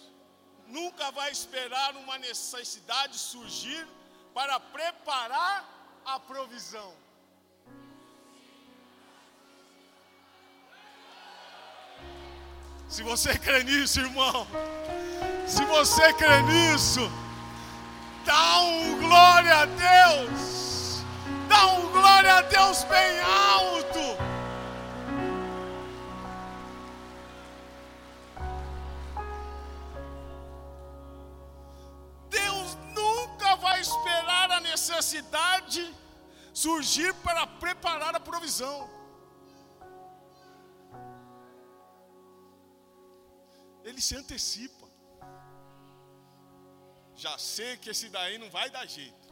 nunca 0.66 1.12
vai 1.12 1.32
esperar 1.32 1.96
uma 1.98 2.18
necessidade 2.18 3.18
surgir 3.20 3.88
para 4.34 4.60
preparar 4.60 6.02
a 6.04 6.20
provisão. 6.20 6.96
Se 12.90 13.04
você 13.04 13.38
crê 13.38 13.64
nisso, 13.64 14.00
irmão, 14.00 14.48
se 15.46 15.64
você 15.66 16.12
crê 16.14 16.42
nisso, 16.42 17.00
dá 18.26 18.62
um 18.62 18.98
glória 18.98 19.58
a 19.58 19.66
Deus, 19.66 21.04
dá 21.48 21.68
um 21.68 21.92
glória 21.92 22.34
a 22.34 22.42
Deus 22.42 22.84
bem 22.86 23.20
alto. 23.20 24.00
Deus 32.32 32.78
nunca 32.96 33.56
vai 33.58 33.80
esperar 33.82 34.50
a 34.50 34.60
necessidade 34.62 35.96
surgir 36.52 37.14
para 37.24 37.46
preparar 37.46 38.16
a 38.16 38.20
provisão. 38.20 38.99
Ele 43.90 44.02
se 44.08 44.16
antecipa. 44.16 44.88
Já 47.24 47.38
sei 47.38 47.72
que 47.78 47.90
esse 47.94 48.08
daí 48.16 48.38
não 48.38 48.50
vai 48.58 48.68
dar 48.76 48.86
jeito. 48.86 49.28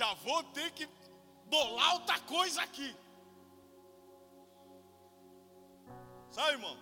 Já 0.00 0.12
vou 0.26 0.42
ter 0.56 0.68
que 0.72 0.86
bolar 1.54 1.90
outra 1.94 2.18
coisa 2.20 2.60
aqui. 2.62 2.90
Sabe, 6.30 6.52
irmão? 6.52 6.76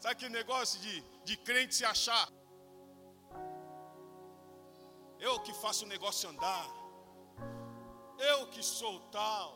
Sabe 0.00 0.14
aquele 0.14 0.34
negócio 0.40 0.80
de, 0.80 0.94
de 1.28 1.36
crente 1.36 1.76
se 1.76 1.84
achar? 1.84 2.26
Eu 5.20 5.34
que 5.44 5.52
faço 5.62 5.84
o 5.84 5.88
negócio 5.88 6.28
andar. 6.28 6.66
Eu 8.18 8.48
que 8.48 8.62
sou 8.62 8.98
tal. 9.18 9.48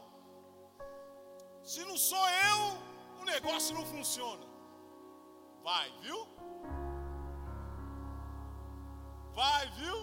Se 1.65 1.85
não 1.85 1.99
sou 2.11 2.25
eu, 2.51 2.61
o 3.23 3.25
negócio 3.25 3.75
não 3.75 3.85
funciona. 3.85 4.50
Vai, 5.63 5.91
viu? 6.03 6.21
Vai, 9.35 9.71
viu? 9.81 9.99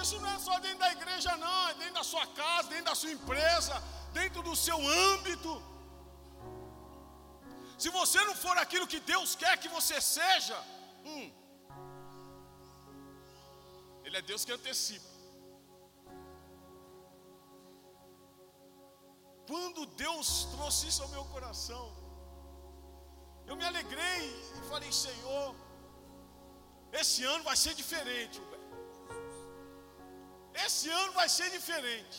Isso 0.00 0.20
não 0.20 0.30
é 0.34 0.38
só 0.38 0.58
dentro 0.60 0.78
da 0.78 0.92
igreja, 0.92 1.36
não, 1.36 1.68
é 1.68 1.74
dentro 1.74 1.94
da 1.94 2.04
sua 2.04 2.26
casa, 2.26 2.68
dentro 2.68 2.84
da 2.90 2.94
sua 2.94 3.10
empresa, 3.10 3.74
dentro 4.12 4.42
do 4.42 4.54
seu 4.54 4.78
âmbito. 5.10 5.52
Se 7.82 7.88
você 7.98 8.22
não 8.28 8.34
for 8.34 8.56
aquilo 8.58 8.86
que 8.86 9.00
Deus 9.00 9.34
quer 9.34 9.56
que 9.58 9.68
você 9.68 10.00
seja, 10.00 10.58
hum, 11.04 11.32
Ele 14.04 14.16
é 14.18 14.22
Deus 14.22 14.44
que 14.44 14.52
antecipa. 14.52 15.08
Quando 19.50 19.86
Deus 20.04 20.44
trouxe 20.52 20.86
isso 20.88 21.02
ao 21.02 21.08
meu 21.08 21.24
coração, 21.24 21.84
eu 23.50 23.56
me 23.56 23.64
alegrei 23.64 24.22
e 24.56 24.68
falei, 24.68 24.92
Senhor, 24.92 25.56
esse 26.92 27.24
ano 27.24 27.42
vai 27.42 27.56
ser 27.56 27.74
diferente. 27.74 28.40
Esse 30.64 30.88
ano 30.88 31.12
vai 31.12 31.28
ser 31.28 31.50
diferente. 31.50 32.18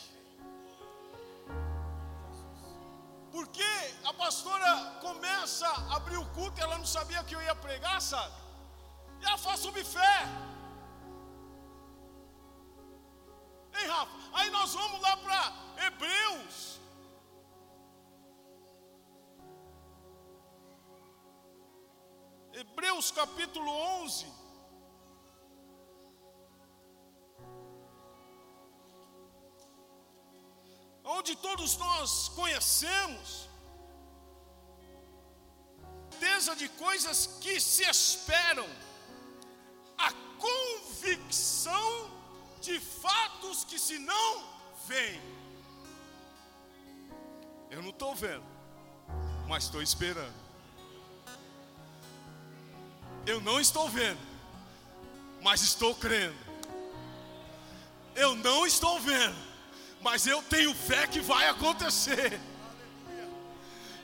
Porque 3.32 3.72
a 4.04 4.14
pastora 4.14 4.72
começa 5.00 5.68
a 5.68 5.96
abrir 5.96 6.18
o 6.18 6.26
culto 6.38 6.60
ela 6.60 6.78
não 6.78 6.86
sabia 6.86 7.24
que 7.24 7.34
eu 7.34 7.42
ia 7.42 7.56
pregar, 7.56 8.02
sabe? 8.02 8.36
E 9.22 9.26
ela 9.26 9.38
faz 9.38 9.62
sobre 9.62 9.86
fé. 9.86 10.18
Hein, 13.74 13.88
Rafa? 13.88 14.12
Aí 14.34 14.50
nós 14.50 14.74
vamos 14.74 15.00
lá 15.02 15.16
para 15.16 15.54
Hebreus. 15.86 16.81
Hebreus 22.54 23.12
capítulo 23.12 23.70
11. 24.04 24.26
Onde 31.04 31.36
todos 31.36 31.78
nós 31.78 32.30
conhecemos, 32.30 33.52
certeza 36.22 36.56
de 36.56 36.70
coisas 36.70 37.26
que 37.42 37.60
se 37.60 37.84
esperam, 37.84 38.68
a 39.98 40.12
convicção 40.38 42.12
de 42.62 42.80
fatos 42.80 43.64
que 43.64 43.80
se 43.80 43.98
não 43.98 44.44
veem. 44.88 45.20
Eu 47.72 47.82
não 47.82 47.90
estou 47.90 48.14
vendo, 48.16 48.46
mas 49.48 49.64
estou 49.64 49.82
esperando. 49.82 50.41
Eu 53.26 53.40
não 53.42 53.60
estou 53.60 53.88
vendo, 53.90 54.20
mas 55.42 55.62
estou 55.62 55.94
crendo. 55.96 56.36
Eu 58.16 58.36
não 58.36 58.66
estou 58.66 59.00
vendo, 59.00 59.38
mas 60.02 60.26
eu 60.26 60.42
tenho 60.44 60.74
fé 60.74 61.08
que 61.08 61.20
vai 61.20 61.48
acontecer. 61.48 62.40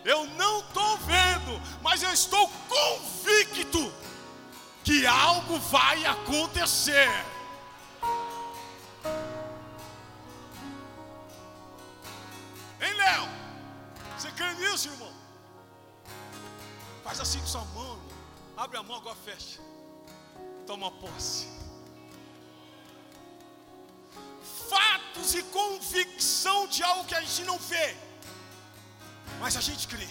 Eu 0.06 0.26
não 0.26 0.60
estou 0.62 0.98
vendo, 1.00 1.62
mas 1.82 2.02
eu 2.02 2.14
estou 2.14 2.50
convicto 2.70 3.92
que 4.84 5.06
algo 5.06 5.60
vai 5.60 6.06
acontecer. 6.06 7.10
Hein, 12.80 12.94
Léo? 12.94 13.30
Você 14.18 14.32
crê 14.32 14.54
nisso, 14.54 14.88
irmão? 14.88 15.12
Faz 17.04 17.20
assim 17.20 17.40
com 17.40 17.48
sua 17.48 17.66
mão. 17.66 17.98
Irmão. 17.98 18.17
Abre 18.58 18.78
a 18.78 18.84
mão, 18.84 18.98
agora 18.98 19.16
fecha. 19.16 19.62
Toma 20.66 20.92
posse. 20.92 21.48
Fato 24.70 24.98
convictos 25.18 25.36
e 25.36 25.44
convicção 25.44 26.68
de 26.68 26.84
algo 26.84 27.06
que 27.06 27.16
a 27.16 27.22
gente 27.22 27.44
não 27.44 27.58
vê, 27.58 27.96
mas 29.40 29.58
a 29.58 29.62
gente 29.62 29.88
crê 29.88 30.08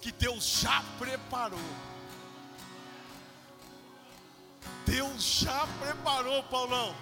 que 0.00 0.12
Deus 0.12 0.44
já 0.60 0.82
preparou. 0.98 1.58
Deus 4.84 5.22
já 5.22 5.66
preparou, 5.80 6.42
Paulão. 6.44 6.94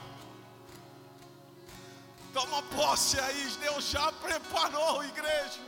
Toma 2.32 2.62
posse 2.62 3.18
aí, 3.18 3.50
Deus 3.60 3.84
já 3.90 4.12
preparou, 4.12 5.02
igreja. 5.04 5.60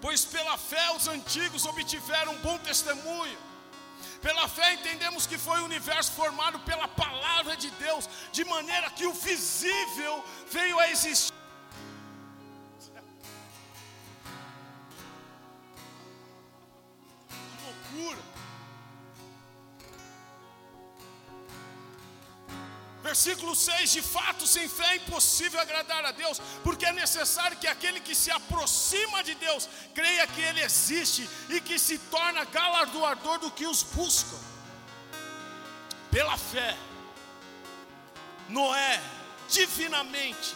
Pois 0.00 0.24
pela 0.24 0.56
fé 0.56 0.90
os 0.96 1.06
antigos 1.08 1.66
obtiveram 1.66 2.32
um 2.32 2.38
bom 2.38 2.58
testemunho. 2.58 3.38
Pela 4.22 4.48
fé 4.48 4.74
entendemos 4.74 5.26
que 5.26 5.38
foi 5.38 5.60
o 5.60 5.64
universo 5.64 6.12
formado 6.12 6.58
pela 6.60 6.86
palavra 6.88 7.56
de 7.56 7.70
Deus, 7.72 8.08
de 8.32 8.44
maneira 8.44 8.90
que 8.90 9.06
o 9.06 9.12
visível 9.12 10.24
veio 10.50 10.78
a 10.78 10.90
existir. 10.90 11.34
Que 17.28 17.96
loucura! 17.98 18.39
Versículo 23.02 23.54
6: 23.54 23.92
De 23.92 24.02
fato, 24.02 24.46
sem 24.46 24.68
fé 24.68 24.92
é 24.92 24.96
impossível 24.96 25.60
agradar 25.60 26.04
a 26.04 26.12
Deus, 26.12 26.40
porque 26.62 26.84
é 26.84 26.92
necessário 26.92 27.56
que 27.56 27.66
aquele 27.66 28.00
que 28.00 28.14
se 28.14 28.30
aproxima 28.30 29.22
de 29.22 29.34
Deus 29.34 29.68
creia 29.94 30.26
que 30.26 30.40
Ele 30.40 30.60
existe 30.60 31.28
e 31.48 31.60
que 31.60 31.78
se 31.78 31.98
torna 31.98 32.44
galardoador 32.44 33.38
do 33.38 33.50
que 33.50 33.66
os 33.66 33.82
buscam. 33.82 34.38
Pela 36.10 36.36
fé, 36.36 36.76
Noé, 38.48 39.00
divinamente, 39.48 40.54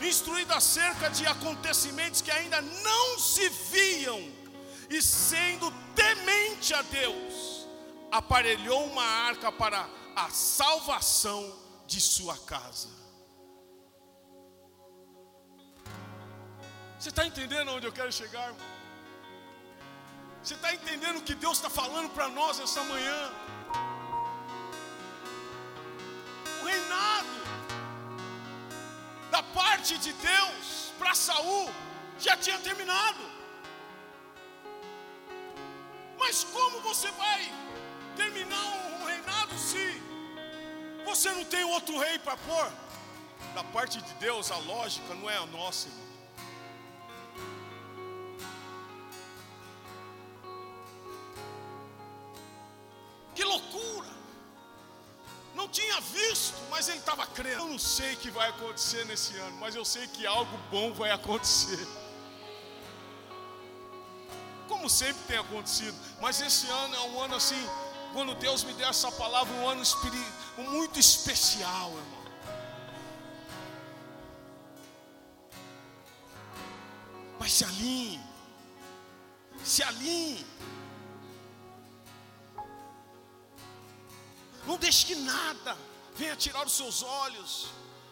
instruído 0.00 0.52
acerca 0.54 1.10
de 1.10 1.26
acontecimentos 1.26 2.22
que 2.22 2.30
ainda 2.30 2.60
não 2.62 3.18
se 3.18 3.48
viam, 3.48 4.32
e 4.88 5.02
sendo 5.02 5.70
temente 5.94 6.72
a 6.72 6.82
Deus, 6.82 7.66
aparelhou 8.10 8.86
uma 8.86 9.04
arca 9.04 9.50
para 9.50 9.88
a 10.14 10.30
salvação 10.30 11.61
de 11.92 12.00
sua 12.00 12.36
casa. 12.52 12.88
Você 16.98 17.10
está 17.12 17.24
entendendo 17.30 17.72
onde 17.76 17.86
eu 17.88 17.94
quero 17.98 18.12
chegar? 18.20 18.50
Você 20.42 20.54
está 20.54 20.70
entendendo 20.76 21.18
o 21.18 21.24
que 21.28 21.34
Deus 21.34 21.56
está 21.58 21.70
falando 21.80 22.08
para 22.16 22.28
nós 22.38 22.60
essa 22.66 22.82
manhã? 22.92 23.20
O 26.60 26.64
reinado 26.64 27.34
da 29.34 29.42
parte 29.58 29.98
de 29.98 30.12
Deus 30.12 30.92
para 30.98 31.14
Saul 31.14 31.68
já 32.18 32.36
tinha 32.36 32.58
terminado. 32.68 33.24
Mas 36.22 36.44
como 36.56 36.80
você 36.80 37.10
vai 37.24 37.40
terminar 38.16 38.66
um 38.94 39.04
reinado 39.04 39.58
se 39.58 40.01
você 41.04 41.30
não 41.30 41.44
tem 41.44 41.64
outro 41.64 41.98
rei 41.98 42.18
para 42.18 42.36
pôr? 42.36 42.72
Da 43.54 43.64
parte 43.64 44.00
de 44.00 44.14
Deus, 44.14 44.50
a 44.50 44.56
lógica 44.56 45.14
não 45.14 45.28
é 45.28 45.36
a 45.36 45.46
nossa, 45.46 45.88
irmão. 45.88 46.02
Que 53.34 53.44
loucura! 53.44 54.08
Não 55.54 55.68
tinha 55.68 56.00
visto, 56.00 56.54
mas 56.70 56.88
ele 56.88 56.98
estava 56.98 57.26
crendo. 57.26 57.62
Eu 57.62 57.68
não 57.68 57.78
sei 57.78 58.14
o 58.14 58.16
que 58.16 58.30
vai 58.30 58.48
acontecer 58.48 59.04
nesse 59.06 59.36
ano, 59.36 59.56
mas 59.58 59.74
eu 59.74 59.84
sei 59.84 60.06
que 60.06 60.26
algo 60.26 60.56
bom 60.70 60.92
vai 60.92 61.10
acontecer. 61.10 61.86
Como 64.66 64.88
sempre 64.88 65.22
tem 65.24 65.36
acontecido, 65.38 65.96
mas 66.20 66.40
esse 66.40 66.66
ano 66.68 66.94
é 66.94 67.00
um 67.00 67.20
ano 67.20 67.34
assim, 67.34 67.68
quando 68.12 68.34
Deus 68.34 68.62
me 68.64 68.72
deu 68.74 68.88
essa 68.88 69.10
palavra, 69.12 69.52
um 69.54 69.68
ano 69.68 69.82
espiritual 69.82 70.42
muito 70.58 70.98
especial, 70.98 71.90
irmão. 71.90 72.22
Mas 77.38 77.52
se 77.52 77.64
alinhe, 77.64 78.20
se 79.64 79.82
alinhe. 79.82 80.46
Não 84.66 84.76
deixe 84.76 85.06
que 85.06 85.16
nada 85.16 85.76
venha 86.14 86.36
tirar 86.36 86.64
os 86.66 86.72
seus 86.72 87.02
olhos 87.02 87.68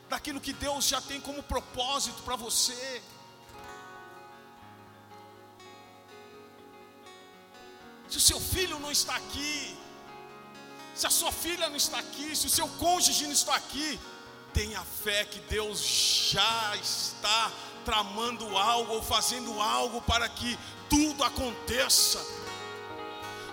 daquilo 0.09 0.41
que 0.41 0.53
Deus 0.53 0.89
já 0.89 1.01
tem 1.01 1.21
como 1.21 1.43
propósito 1.43 2.23
para 2.23 2.35
você. 2.35 3.03
Se 8.09 8.17
o 8.17 8.21
seu 8.21 8.41
filho 8.41 8.81
não 8.81 8.91
está 8.91 9.15
aqui, 9.15 9.79
se 11.01 11.07
a 11.07 11.11
sua 11.11 11.33
filha 11.33 11.67
não 11.71 11.77
está 11.77 11.99
aqui, 11.99 12.37
se 12.37 12.47
o 12.47 12.51
seu 12.51 12.69
cônjuge 12.69 13.25
não 13.25 13.33
está 13.33 13.55
aqui, 13.55 13.99
tenha 14.53 14.83
fé 14.83 15.25
que 15.25 15.41
Deus 15.41 15.81
já 16.31 16.77
está 16.77 17.51
tramando 17.87 18.55
algo 18.55 18.93
ou 18.93 19.03
fazendo 19.03 19.63
algo 19.63 20.03
para 20.03 20.29
que 20.29 20.59
tudo 20.91 21.25
aconteça. 21.25 22.23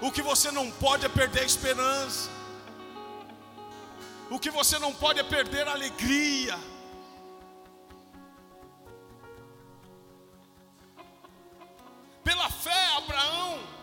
O 0.02 0.12
que 0.12 0.22
você 0.22 0.52
não 0.52 0.70
pode 0.70 1.06
é 1.06 1.10
perder 1.10 1.39
a 1.39 1.45
esperança. 1.45 2.30
O 4.30 4.38
que 4.38 4.52
você 4.52 4.78
não 4.78 4.93
pode 4.93 5.22
é 5.22 5.24
perder 5.24 5.70
a 5.70 5.72
alegria. 5.72 6.60
Pela 12.26 12.50
fé, 12.50 12.88
Abraão, 12.98 13.77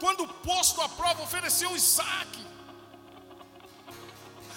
quando 0.00 0.26
posto 0.26 0.80
à 0.80 0.88
prova, 0.88 1.22
ofereceu 1.22 1.76
Isaac. 1.76 2.46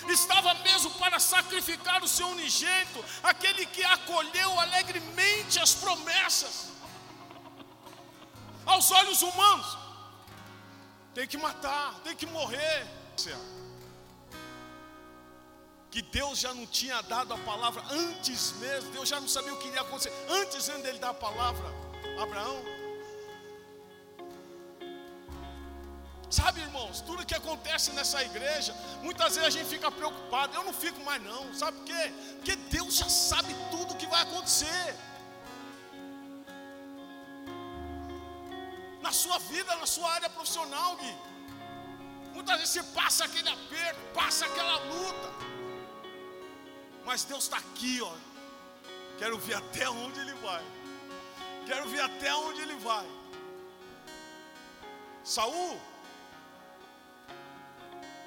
Estava 0.08 0.54
mesmo 0.56 0.92
para 0.92 1.20
sacrificar 1.20 2.04
o 2.04 2.08
seu 2.08 2.28
unigênito, 2.28 3.04
aquele 3.22 3.66
que 3.66 3.84
acolheu 3.84 4.60
alegremente 4.60 5.60
as 5.60 5.74
promessas. 5.74 6.72
Aos 8.66 8.92
olhos 8.92 9.22
humanos, 9.22 9.78
tem 11.14 11.28
que 11.28 11.38
matar, 11.38 12.00
tem 12.04 12.16
que 12.16 12.26
morrer. 12.26 12.88
Que 15.92 16.02
Deus 16.02 16.40
já 16.40 16.54
não 16.54 16.66
tinha 16.66 17.02
dado 17.04 17.34
a 17.34 17.38
palavra 17.38 17.84
antes 17.92 18.54
mesmo, 18.54 18.92
Deus 18.92 19.08
já 19.08 19.20
não 19.20 19.28
sabia 19.28 19.54
o 19.54 19.58
que 19.58 19.68
iria 19.68 19.82
acontecer, 19.82 20.14
antes 20.30 20.68
ainda 20.70 20.84
dele 20.84 21.00
dar 21.00 21.10
a 21.10 21.14
palavra 21.14 21.68
a 22.18 22.24
Abraão. 22.24 22.83
Sabe, 26.38 26.62
irmãos, 26.62 27.00
tudo 27.08 27.28
que 27.30 27.36
acontece 27.36 27.92
nessa 27.92 28.20
igreja, 28.24 28.74
muitas 29.04 29.36
vezes 29.36 29.50
a 29.50 29.56
gente 29.56 29.70
fica 29.70 29.92
preocupado. 29.92 30.56
Eu 30.56 30.64
não 30.64 30.74
fico 30.74 31.00
mais 31.08 31.22
não. 31.22 31.54
Sabe 31.54 31.78
por 31.78 31.86
quê? 31.86 32.04
Porque 32.38 32.56
Deus 32.76 32.96
já 32.96 33.08
sabe 33.08 33.54
tudo 33.70 33.94
o 33.94 33.98
que 33.98 34.08
vai 34.08 34.24
acontecer. 34.24 34.96
Na 39.04 39.12
sua 39.12 39.38
vida, 39.38 39.76
na 39.76 39.86
sua 39.86 40.12
área 40.12 40.28
profissional, 40.28 40.96
Gui. 40.96 41.16
Muitas 42.34 42.58
vezes 42.58 42.74
você 42.74 42.84
passa 43.00 43.26
aquele 43.26 43.50
aperto, 43.50 44.02
passa 44.16 44.48
aquela 44.48 44.78
luta. 44.92 45.30
Mas 47.06 47.26
Deus 47.26 47.44
está 47.44 47.58
aqui, 47.58 48.02
ó. 48.02 48.16
Quero 49.20 49.38
ver 49.38 49.58
até 49.64 49.88
onde 49.88 50.20
Ele 50.20 50.34
vai. 50.48 50.66
Quero 51.68 51.88
ver 51.90 52.02
até 52.02 52.34
onde 52.34 52.60
Ele 52.60 52.78
vai. 52.78 53.08
Saul 55.24 55.93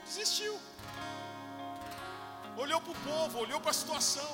desistiu. 0.06 0.58
Olhou 2.56 2.80
para 2.80 2.92
o 2.92 3.00
povo, 3.10 3.38
olhou 3.40 3.60
para 3.60 3.70
a 3.70 3.74
situação. 3.82 4.30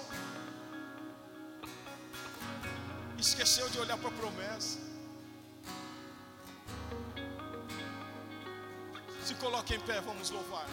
Esqueceu 3.19 3.69
de 3.71 3.79
olhar 3.79 3.99
para 3.99 4.09
a 4.09 4.13
promessa. 4.13 4.79
Se 9.25 9.35
coloque 9.37 9.75
em 9.75 9.81
pé, 9.81 10.01
vamos 10.01 10.31
louvar. 10.31 10.67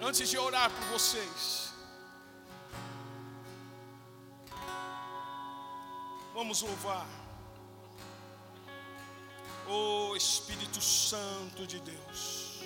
Antes 0.00 0.28
de 0.28 0.38
orar 0.38 0.70
por 0.70 0.84
vocês, 0.94 1.72
vamos 6.34 6.62
louvar. 6.62 7.06
Oh 9.76 10.14
Espírito 10.14 10.80
Santo 10.80 11.66
de 11.66 11.80
Deus, 11.80 12.60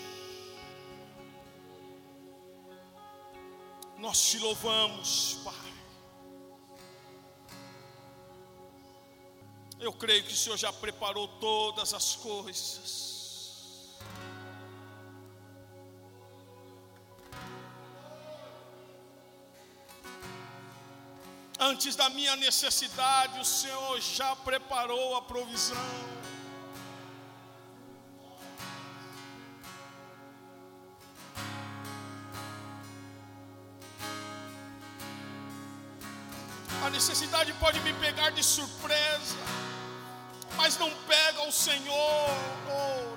nós 3.96 4.20
te 4.26 4.38
louvamos, 4.38 5.38
Pai. 5.42 5.72
Eu 9.80 9.92
creio 9.92 10.22
que 10.24 10.34
o 10.34 10.36
Senhor 10.36 10.58
já 10.58 10.70
preparou 10.70 11.26
todas 11.46 11.94
as 11.94 12.14
coisas. 12.16 13.96
Antes 21.58 21.96
da 21.96 22.10
minha 22.10 22.36
necessidade, 22.36 23.40
o 23.40 23.44
Senhor 23.44 23.98
já 24.00 24.36
preparou 24.36 25.16
a 25.16 25.22
provisão. 25.22 26.18
necessidade 37.08 37.54
pode 37.54 37.80
me 37.80 37.92
pegar 37.94 38.28
de 38.30 38.44
surpresa, 38.44 39.34
mas 40.58 40.76
não 40.78 40.90
pega 41.08 41.40
o 41.48 41.52
Senhor. 41.52 42.30
Oh. 42.70 43.07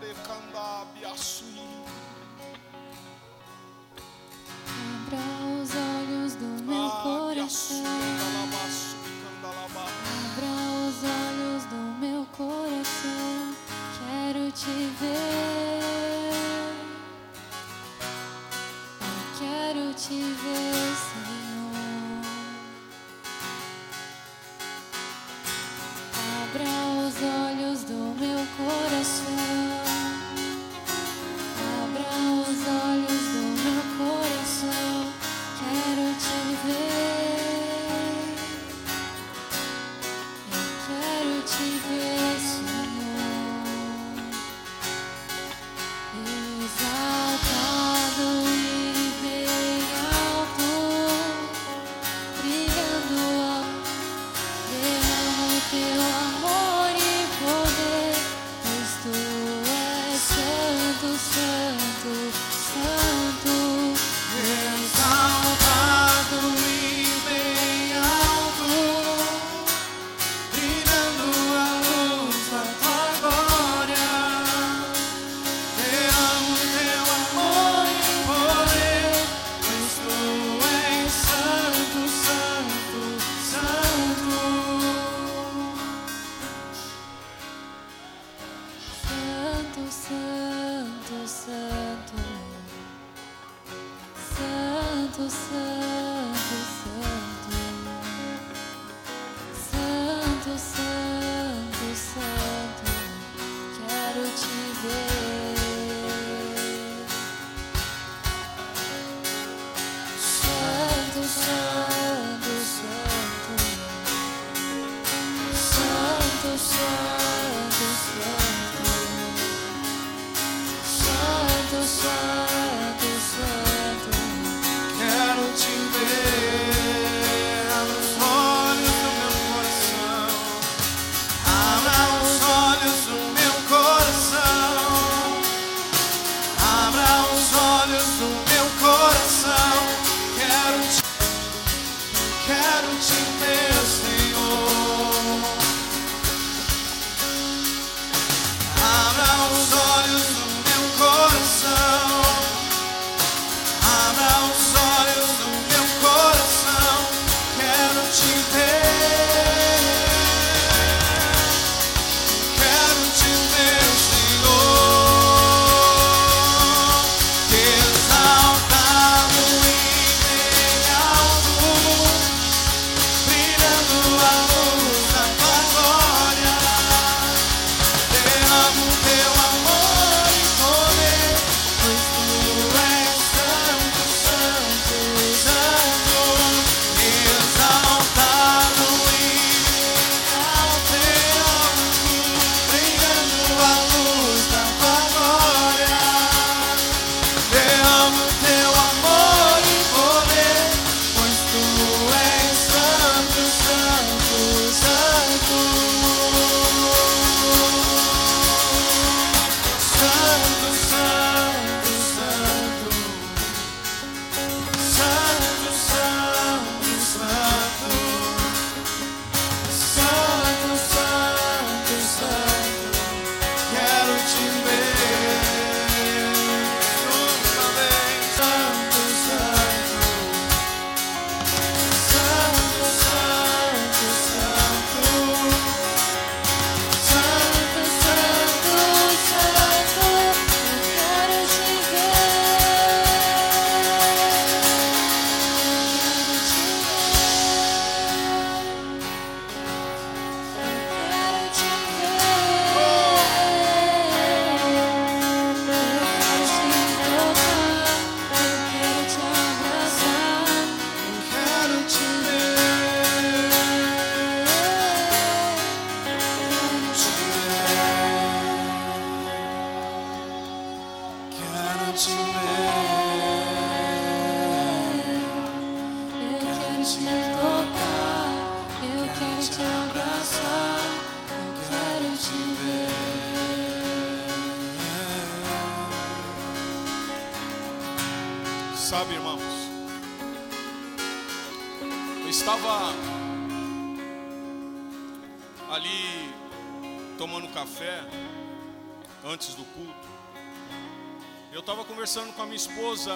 Esposa 302.82 303.14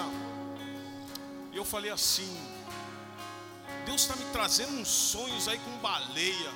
e 1.51 1.57
eu 1.57 1.65
falei 1.65 1.89
assim: 1.89 2.29
Deus 3.85 4.01
está 4.01 4.15
me 4.15 4.25
trazendo 4.31 4.79
uns 4.79 4.87
sonhos 4.87 5.47
aí 5.47 5.57
com 5.57 5.71
baleia. 5.77 6.51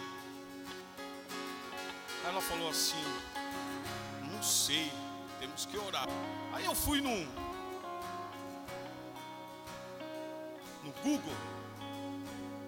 Aí 2.23 2.29
ela 2.29 2.41
falou 2.41 2.69
assim: 2.69 3.03
Não 4.31 4.43
sei, 4.43 4.91
temos 5.39 5.65
que 5.65 5.77
orar. 5.77 6.07
Aí 6.53 6.65
eu 6.65 6.75
fui 6.75 7.01
no, 7.01 7.15
no 10.83 10.91
Google 11.01 11.37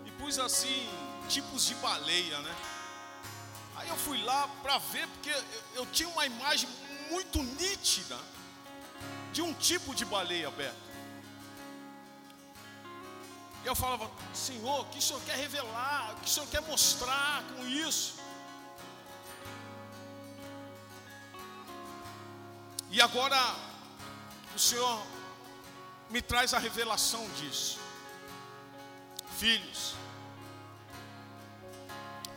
e 0.06 0.12
pus 0.12 0.40
assim: 0.40 0.90
tipos 1.30 1.68
de 1.68 1.76
baleia, 1.76 2.40
né? 2.40 2.56
Aí 3.76 3.90
eu 3.90 3.96
fui 3.96 4.22
lá 4.24 4.48
para 4.64 4.80
ver, 4.80 5.08
porque 5.08 5.30
eu, 5.30 5.44
eu 5.76 5.86
tinha 5.86 6.10
uma 6.10 6.26
imagem 6.26 6.68
muito 7.12 7.44
nítida 7.44 8.18
de 9.32 9.42
um 9.42 9.54
tipo 9.54 9.94
de 9.96 10.06
baleia 10.06 10.48
aberta. 10.48 10.92
E 13.64 13.68
eu 13.68 13.76
falava, 13.76 14.10
Senhor, 14.34 14.82
o 14.82 14.86
que 14.86 14.98
o 14.98 15.02
Senhor 15.02 15.22
quer 15.24 15.38
revelar? 15.38 16.14
O 16.14 16.16
que 16.22 16.26
o 16.26 16.30
Senhor 16.30 16.48
quer 16.48 16.62
mostrar 16.62 17.44
com 17.56 17.66
isso? 17.68 18.20
E 22.90 23.00
agora 23.00 23.40
o 24.56 24.60
Senhor 24.60 25.02
me 26.10 26.22
traz 26.22 26.54
a 26.54 26.60
revelação 26.60 27.26
disso. 27.40 27.80
Filhos, 29.38 29.94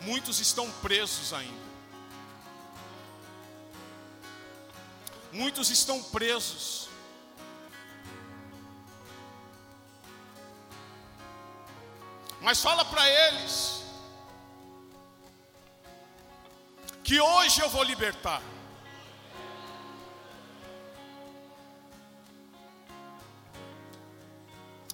muitos 0.03 0.39
estão 0.39 0.71
presos 0.83 1.33
ainda. 1.33 1.64
Muitos 5.41 5.69
estão 5.69 6.01
presos. 6.01 6.89
Mas 12.41 12.61
fala 12.67 12.85
para 12.85 13.05
eles 13.09 13.83
que 17.03 17.21
hoje 17.21 17.61
eu 17.61 17.69
vou 17.69 17.83
libertar. 17.83 18.41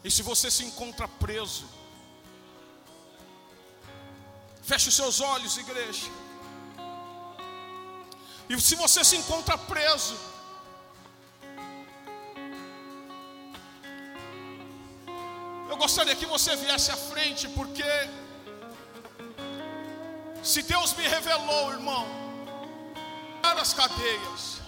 E 0.03 0.11
se 0.11 0.23
você 0.23 0.51
se 0.51 0.65
encontra 0.65 1.07
preso, 1.07 1.67
feche 4.63 4.89
os 4.89 4.97
seus 4.97 5.21
olhos, 5.21 5.59
igreja. 5.59 6.11
E 8.49 8.59
se 8.59 8.75
você 8.75 9.05
se 9.05 9.17
encontra 9.17 9.59
preso, 9.59 10.30
gostaria 15.81 16.15
que 16.15 16.27
você 16.27 16.55
viesse 16.57 16.91
à 16.91 16.97
frente, 16.97 17.49
porque 17.49 17.91
se 20.43 20.61
Deus 20.63 20.93
me 20.93 21.09
revelou, 21.09 21.73
irmão, 21.73 22.07
as 23.43 23.73
cadeias, 23.73 24.61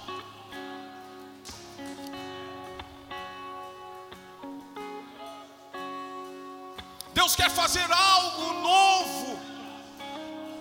Deus 7.12 7.36
quer 7.36 7.50
fazer 7.50 7.86
algo 7.92 8.54
novo, 8.70 9.38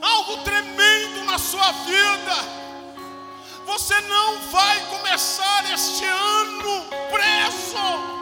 algo 0.01 0.43
tremendo 0.43 1.23
na 1.23 1.37
sua 1.37 1.71
vida. 1.71 2.35
Você 3.65 3.99
não 4.01 4.39
vai 4.49 4.79
começar 4.87 5.71
este 5.73 6.03
ano 6.05 6.85
preso. 7.09 8.20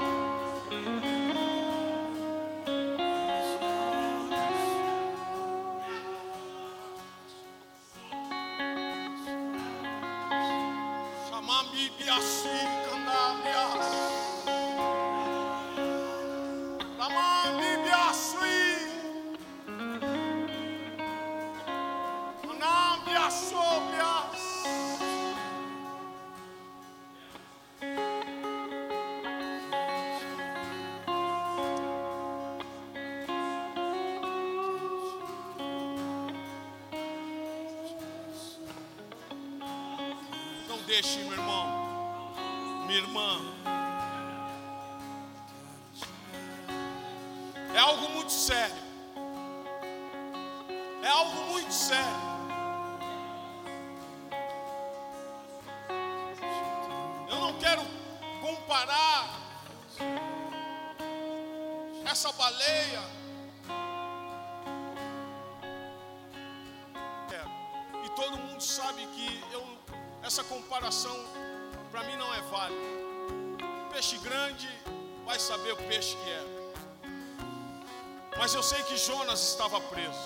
Jonas 79.10 79.42
estava 79.52 79.82
preso. 79.82 80.26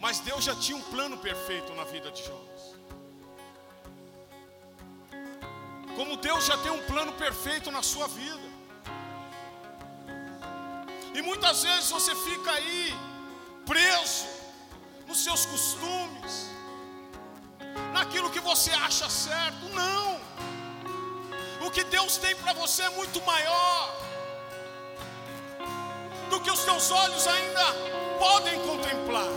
Mas 0.00 0.18
Deus 0.18 0.42
já 0.42 0.54
tinha 0.56 0.76
um 0.76 0.82
plano 0.94 1.16
perfeito 1.18 1.72
na 1.74 1.84
vida 1.84 2.10
de 2.10 2.24
Jonas. 2.24 2.62
Como 5.94 6.16
Deus 6.16 6.44
já 6.44 6.58
tem 6.58 6.72
um 6.72 6.82
plano 6.88 7.12
perfeito 7.12 7.70
na 7.70 7.82
sua 7.84 8.08
vida. 8.08 8.48
E 11.14 11.22
muitas 11.22 11.62
vezes 11.62 11.88
você 11.88 12.12
fica 12.28 12.50
aí 12.50 12.92
preso 13.64 14.26
nos 15.06 15.22
seus 15.22 15.46
costumes, 15.46 16.34
naquilo 17.92 18.28
que 18.28 18.40
você 18.40 18.72
acha 18.72 19.08
certo. 19.08 19.68
Não. 19.68 20.20
O 21.64 21.70
que 21.70 21.84
Deus 21.84 22.16
tem 22.16 22.34
para 22.34 22.54
você 22.54 22.82
é 22.82 22.90
muito 22.90 23.22
maior 23.22 24.01
do 26.32 26.40
que 26.40 26.50
os 26.50 26.60
teus 26.64 26.90
olhos 26.90 27.26
ainda 27.26 27.64
podem 28.18 28.58
contemplar. 28.60 29.28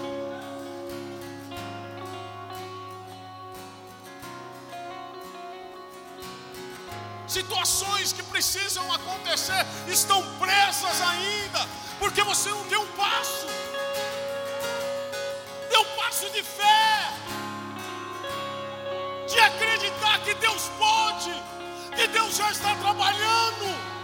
Situações 7.28 8.14
que 8.14 8.24
precisam 8.24 8.86
acontecer 8.94 9.66
estão 9.90 10.24
presas 10.40 11.02
ainda, 11.02 11.68
porque 12.00 12.24
você 12.24 12.50
não 12.50 12.66
deu 12.68 12.82
um 12.82 12.92
passo, 12.94 13.46
deu 15.70 15.82
um 15.82 15.96
passo 15.98 16.30
de 16.30 16.44
fé, 16.44 17.12
de 19.28 19.38
acreditar 19.38 20.20
que 20.20 20.34
Deus 20.36 20.72
pode, 20.80 21.34
que 21.94 22.08
Deus 22.08 22.38
já 22.38 22.50
está 22.52 22.74
trabalhando. 22.76 23.95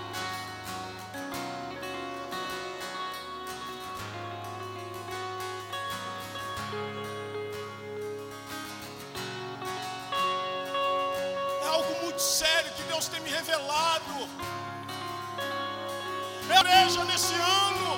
Igreja 16.91 17.05
nesse 17.05 17.33
ano. 17.35 17.91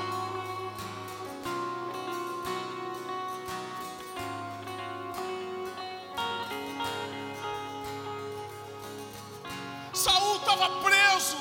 Saul 9.94 10.36
estava 10.38 10.70
preso 10.82 11.38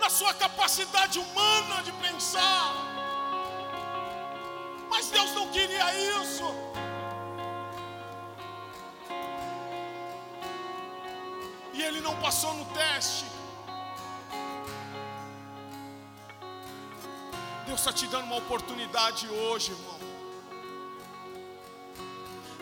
na 0.00 0.08
sua 0.08 0.32
capacidade 0.34 1.18
humana 1.18 1.82
de 1.82 1.90
pensar. 1.92 2.74
Mas 4.88 5.10
Deus 5.10 5.32
não 5.32 5.48
queria 5.48 5.86
isso. 6.22 6.44
E 11.72 11.82
ele 11.82 12.00
não 12.00 12.14
passou 12.20 12.54
no 12.54 12.64
teste. 12.66 13.27
Deus 17.78 17.86
está 17.86 17.92
te 17.92 18.08
dando 18.08 18.24
uma 18.24 18.38
oportunidade 18.38 19.28
hoje, 19.28 19.70
irmão. 19.70 19.98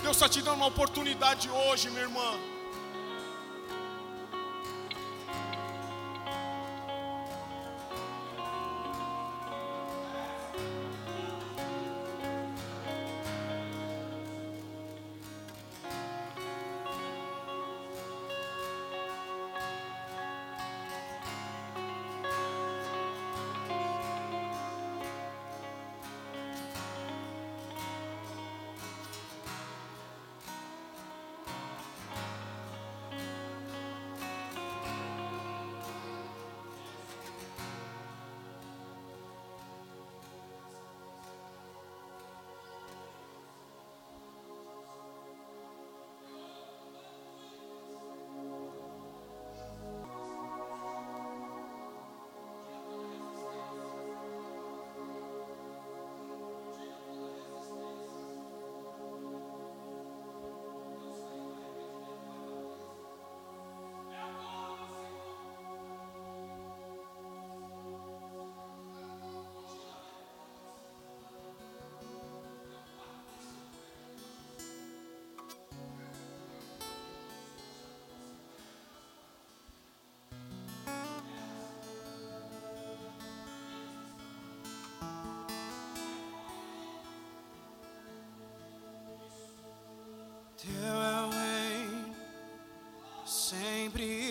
Deus 0.02 0.14
está 0.14 0.28
te 0.28 0.42
dando 0.42 0.56
uma 0.56 0.66
oportunidade 0.66 1.48
hoje, 1.48 1.88
minha 1.88 2.02
irmã. 2.02 2.34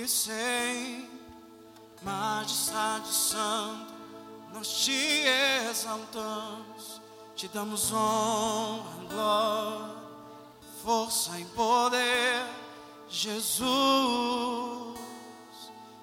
E 0.06 0.08
sem 0.08 1.10
majestade 2.04 3.08
santo, 3.08 3.92
nós 4.54 4.68
te 4.84 5.26
exaltamos, 5.68 7.02
te 7.36 7.48
damos 7.48 7.92
honra, 7.92 9.04
glória, 9.10 9.96
força 10.84 11.40
e 11.40 11.46
poder, 11.46 12.46
Jesus, 13.10 15.00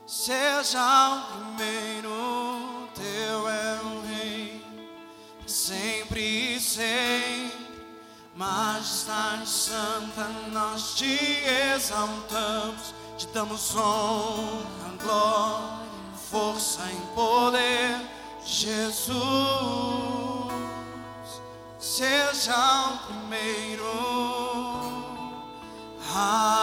seja 0.05 1.15
o 1.15 1.55
primeiro, 1.57 2.89
teu 2.97 3.49
é 3.49 3.81
o 3.85 4.01
reino, 4.05 5.47
sempre 5.47 6.57
e 6.57 6.61
sempre 6.61 7.63
Majestade 8.35 9.47
Santa, 9.47 10.27
nós 10.51 10.95
te 10.95 11.19
exaltamos, 11.75 12.82
damos 13.33 13.75
honra, 13.75 14.93
glória, 15.03 15.89
força 16.31 16.83
e 16.93 17.15
poder, 17.15 18.01
Jesus, 18.45 19.17
seja 21.79 22.55
o 22.55 22.99
primeiro. 23.07 23.83
Ah, 26.15 26.62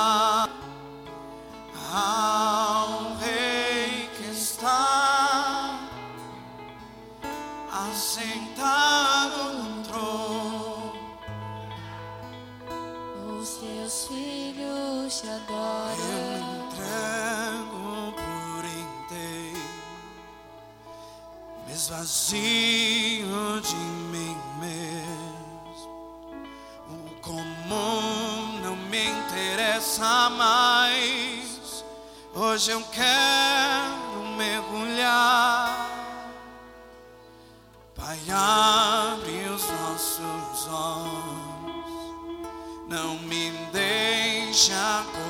esvazio 22.29 23.61
de 23.61 23.75
mim 24.11 24.37
mesmo. 24.59 25.89
O 26.89 27.21
comum 27.21 28.59
não 28.63 28.75
me 28.75 29.09
interessa 29.09 30.29
mais. 30.29 31.83
Hoje 32.35 32.71
eu 32.71 32.83
quero 32.91 34.37
mergulhar. 34.37 35.87
Pai, 37.95 38.19
abre 38.31 39.49
os 39.49 39.67
nossos 39.67 40.67
olhos. 40.67 41.89
Não 42.87 43.17
me 43.19 43.51
deixe 43.71 44.71
acostumar. 44.73 45.28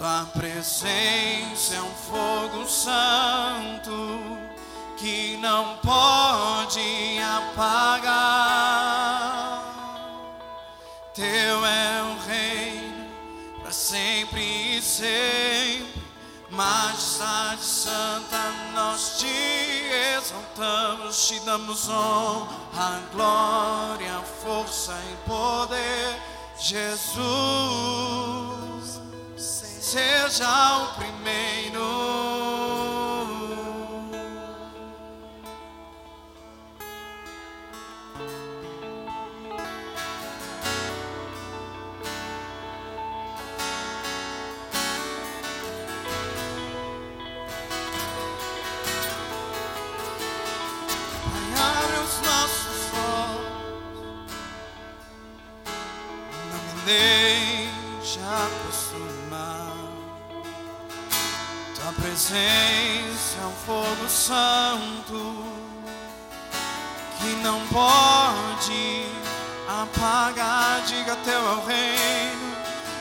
Tua 0.00 0.26
presença 0.32 1.74
é 1.74 1.82
um 1.82 1.94
fogo 2.10 2.66
santo 2.66 3.92
que 4.96 5.36
não 5.36 5.76
pode 5.76 7.20
apagar. 7.52 8.00
Teu 11.12 11.66
é 11.66 12.02
o 12.02 12.16
reino 12.26 13.10
para 13.60 13.70
sempre 13.70 14.78
e 14.78 14.80
sempre. 14.80 15.92
Majestade 16.48 17.62
Santa, 17.62 18.52
nós 18.72 19.18
te 19.18 19.26
exaltamos, 20.16 21.28
te 21.28 21.38
damos 21.40 21.90
honra, 21.90 23.02
glória, 23.12 24.18
força 24.42 24.98
e 25.12 25.28
poder. 25.28 26.18
Jesus, 26.58 28.49
seja 29.90 30.46
o 30.84 30.94
primeiro. 30.94 31.80
Pai, 51.24 51.48
abre 51.58 51.96
os 51.98 52.14
nossos 52.28 52.80
olhos, 52.94 54.04
não 56.52 56.60
me 56.62 56.80
deixe 56.84 57.39
essência 62.30 63.40
é 63.42 63.46
um 63.46 63.52
fogo 63.66 64.08
santo 64.08 65.44
que 67.18 67.28
não 67.42 67.60
pode 67.66 69.06
apagar. 69.82 70.80
Diga 70.86 71.16
teu 71.24 71.34
é 71.34 71.54
o 71.54 71.66
reino, 71.66 72.56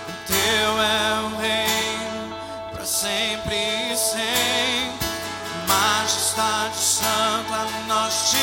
o 0.08 0.14
teu 0.26 0.82
é 0.82 1.22
o 1.22 1.38
reino 1.40 2.36
para 2.72 2.86
sempre 2.86 3.56
e 3.56 3.96
sempre. 3.96 5.10
Majestade 5.68 6.76
santa, 6.76 7.68
nós 7.88 8.32
te 8.32 8.38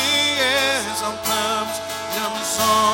exaltamos, 0.93 1.81
damos 2.15 2.59
honra. 2.61 2.86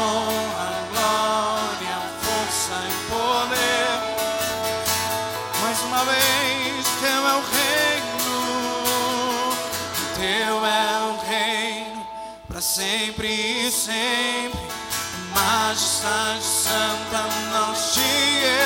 Santa, 16.03 17.23
nós 17.53 17.93
te 17.93 18.01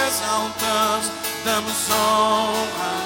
exaltamos, 0.07 1.11
damos 1.45 1.89
honra, 1.91 2.96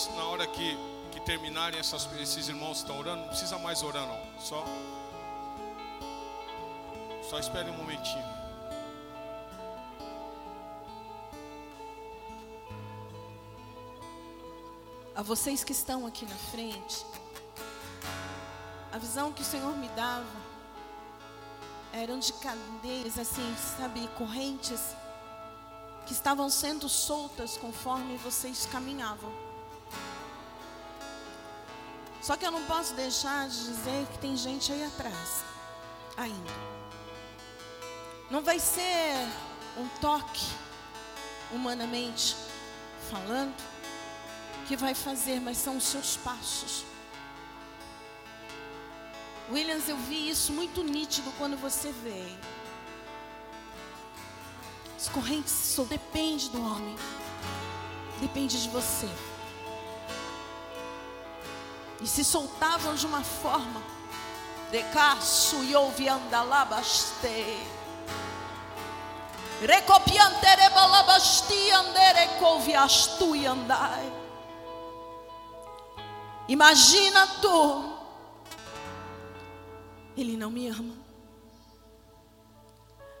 pastores, 0.00 0.16
na 0.16 0.24
hora 0.24 0.46
que, 0.46 0.78
que 1.10 1.20
terminarem, 1.20 1.78
essas, 1.78 2.08
esses 2.20 2.48
irmãos 2.48 2.78
estão 2.78 2.98
orando, 2.98 3.22
não 3.22 3.28
precisa 3.28 3.58
mais 3.58 3.82
orar, 3.82 4.06
não. 4.06 4.40
Só, 4.40 4.64
só 7.28 7.38
espere 7.38 7.70
um 7.70 7.76
momentinho. 7.76 8.40
a 15.12 15.22
vocês 15.22 15.62
que 15.62 15.72
estão 15.72 16.06
aqui 16.06 16.24
na 16.24 16.34
frente, 16.34 17.04
a 18.90 18.96
visão 18.96 19.30
que 19.34 19.42
o 19.42 19.44
Senhor 19.44 19.76
me 19.76 19.86
dava 19.88 20.24
eram 21.92 22.18
de 22.18 22.32
cadeias, 22.34 23.18
assim, 23.18 23.54
sabe, 23.76 24.08
correntes 24.16 24.80
que 26.06 26.14
estavam 26.14 26.48
sendo 26.48 26.88
soltas 26.88 27.58
conforme 27.58 28.16
vocês 28.16 28.64
caminhavam. 28.64 29.49
Só 32.20 32.36
que 32.36 32.46
eu 32.46 32.50
não 32.50 32.64
posso 32.64 32.94
deixar 32.94 33.48
de 33.48 33.56
dizer 33.56 34.06
que 34.12 34.18
tem 34.18 34.36
gente 34.36 34.70
aí 34.72 34.84
atrás, 34.84 35.42
ainda. 36.16 36.52
Não 38.30 38.42
vai 38.42 38.58
ser 38.60 39.14
um 39.76 39.88
toque, 40.00 40.46
humanamente 41.50 42.36
falando, 43.10 43.54
que 44.68 44.76
vai 44.76 44.94
fazer, 44.94 45.40
mas 45.40 45.56
são 45.56 45.78
os 45.78 45.84
seus 45.84 46.16
passos. 46.18 46.84
Williams, 49.50 49.88
eu 49.88 49.96
vi 49.96 50.28
isso 50.28 50.52
muito 50.52 50.84
nítido 50.84 51.32
quando 51.38 51.56
você 51.56 51.90
veio. 51.90 52.38
As 54.96 55.08
correntes 55.08 55.52
só 55.52 55.82
depende 55.84 56.50
do 56.50 56.62
homem. 56.62 56.94
Depende 58.20 58.62
de 58.62 58.68
você. 58.68 59.08
E 62.00 62.06
se 62.06 62.24
soltavam 62.24 62.94
de 62.94 63.06
uma 63.06 63.22
forma. 63.22 63.82
Decasso 64.70 65.62
e 65.64 65.74
ouvi 65.74 66.08
andalabaste. 66.08 67.68
Recopiantere 69.60 70.70
balabasti 70.70 71.70
andere 71.70 72.38
couviastu 72.38 73.36
e 73.36 73.46
andai. 73.46 74.12
Imagina 76.48 77.26
tu. 77.42 77.98
Ele 80.16 80.36
não 80.36 80.50
me 80.50 80.68
ama. 80.68 80.94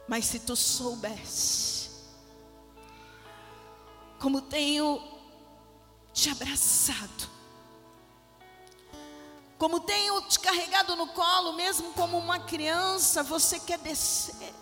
Mas 0.08 0.24
se 0.24 0.40
tu 0.40 0.56
soubesse 0.56 1.70
como 4.20 4.42
tenho 4.42 5.00
te 6.12 6.28
abraçado, 6.28 7.29
como 9.60 9.78
tenho 9.78 10.22
te 10.22 10.40
carregado 10.40 10.96
no 10.96 11.08
colo, 11.08 11.52
mesmo 11.52 11.92
como 11.92 12.16
uma 12.16 12.38
criança, 12.40 13.22
você 13.22 13.60
quer 13.60 13.78
descer. 13.78 14.54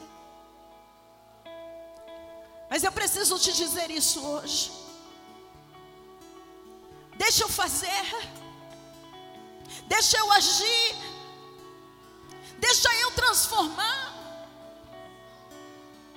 Mas 2.68 2.82
eu 2.82 2.90
preciso 2.90 3.38
te 3.38 3.52
dizer 3.52 3.92
isso 3.92 4.20
hoje. 4.26 4.72
Deixa 7.16 7.44
eu 7.44 7.48
fazer. 7.48 7.88
Deixa 9.86 10.18
eu 10.18 10.32
agir. 10.32 10.96
Deixa 12.58 12.92
eu 12.96 13.12
transformar. 13.12 14.44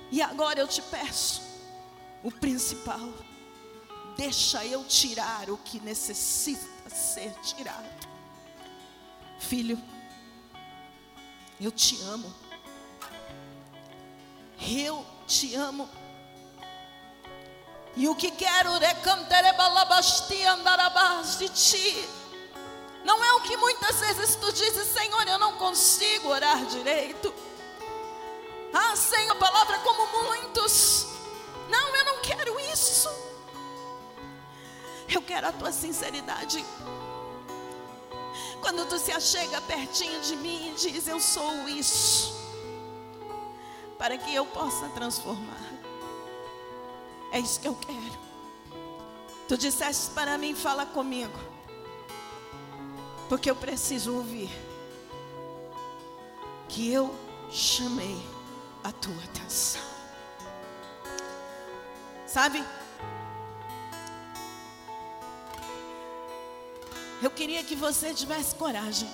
E 0.10 0.24
agora 0.24 0.60
eu 0.60 0.68
te 0.68 0.82
peço, 0.82 1.44
o 2.24 2.32
principal, 2.32 3.14
deixa 4.18 4.66
eu 4.66 4.84
tirar 4.86 5.52
o 5.52 5.58
que 5.58 5.80
necessita 5.80 6.90
ser 6.90 7.32
tirado. 7.42 8.11
Filho, 9.42 9.78
eu 11.60 11.72
te 11.72 12.02
amo. 12.04 12.34
Eu 14.62 15.06
te 15.28 15.56
amo. 15.56 15.90
E 17.96 18.08
o 18.08 18.16
que 18.16 18.32
quero 18.32 18.80
andarabás 20.46 21.38
de 21.38 21.50
ti. 21.50 22.08
Não 23.04 23.22
é 23.22 23.34
o 23.34 23.42
que 23.42 23.58
muitas 23.58 24.00
vezes 24.00 24.36
tu 24.36 24.54
dizes, 24.54 24.88
Senhor, 24.88 25.28
eu 25.28 25.40
não 25.40 25.58
consigo 25.58 26.30
orar 26.30 26.64
direito. 26.68 27.34
Ah, 28.74 28.96
Senhor, 28.96 29.36
palavra 29.36 29.80
como 29.80 30.24
muitos. 30.24 31.08
Não, 31.68 31.96
eu 31.96 32.06
não 32.06 32.22
quero 32.22 32.60
isso. 32.72 33.10
Eu 35.10 35.22
quero 35.22 35.48
a 35.48 35.52
tua 35.52 35.72
sinceridade. 35.72 36.64
Quando 38.62 38.88
tu 38.88 39.00
se 39.00 39.12
achega 39.12 39.60
pertinho 39.62 40.22
de 40.22 40.36
mim 40.36 40.72
e 40.72 40.76
diz, 40.76 41.08
eu 41.08 41.20
sou 41.20 41.68
isso. 41.68 42.34
Para 43.98 44.18
que 44.18 44.34
eu 44.34 44.46
possa 44.46 44.88
transformar. 44.90 45.72
É 47.32 47.40
isso 47.40 47.60
que 47.60 47.68
eu 47.68 47.76
quero. 47.76 48.20
Tu 49.48 49.58
disseste 49.58 50.12
para 50.12 50.38
mim, 50.38 50.56
fala 50.56 50.86
comigo. 50.86 51.38
Porque 53.28 53.50
eu 53.50 53.56
preciso 53.56 54.16
ouvir. 54.16 54.50
Que 56.70 56.92
eu 56.92 57.14
chamei 57.50 58.22
a 58.84 58.92
tua 58.92 59.24
atenção. 59.24 59.82
Sabe? 62.26 62.64
Eu 67.22 67.30
queria 67.30 67.64
que 67.64 67.76
você 67.76 68.14
tivesse 68.14 68.56
coragem. 68.56 69.10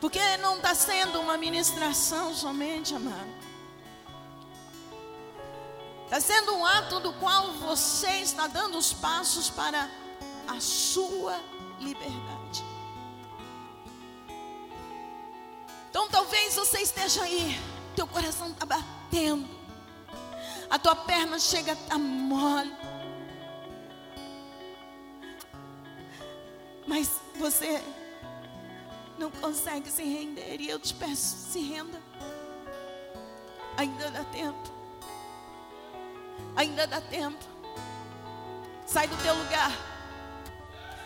Porque 0.00 0.20
não 0.38 0.56
está 0.56 0.74
sendo 0.74 1.20
uma 1.20 1.36
ministração 1.36 2.34
somente, 2.34 2.94
amado. 2.94 3.44
Está 6.04 6.20
sendo 6.20 6.54
um 6.54 6.66
ato 6.66 7.00
do 7.00 7.12
qual 7.14 7.52
você 7.52 8.10
está 8.18 8.46
dando 8.46 8.76
os 8.76 8.92
passos 8.92 9.48
para 9.50 9.88
a 10.48 10.60
sua 10.60 11.40
liberdade. 11.80 12.64
Então 15.90 16.08
talvez 16.08 16.56
você 16.56 16.80
esteja 16.80 17.22
aí, 17.22 17.58
teu 17.94 18.06
coração 18.06 18.50
está 18.50 18.66
batendo, 18.66 19.48
a 20.68 20.78
tua 20.78 20.96
perna 20.96 21.38
chega 21.38 21.72
a 21.72 21.74
estar 21.74 21.98
mole. 21.98 22.83
Mas 26.86 27.10
você 27.36 27.82
não 29.18 29.30
consegue 29.30 29.90
se 29.90 30.02
render. 30.02 30.60
E 30.60 30.68
eu 30.68 30.78
te 30.78 30.94
peço, 30.94 31.36
se 31.50 31.60
renda. 31.60 32.00
Ainda 33.76 34.10
dá 34.10 34.24
tempo. 34.24 34.70
Ainda 36.56 36.86
dá 36.86 37.00
tempo. 37.00 37.44
Sai 38.86 39.08
do 39.08 39.16
teu 39.16 39.34
lugar. 39.34 39.72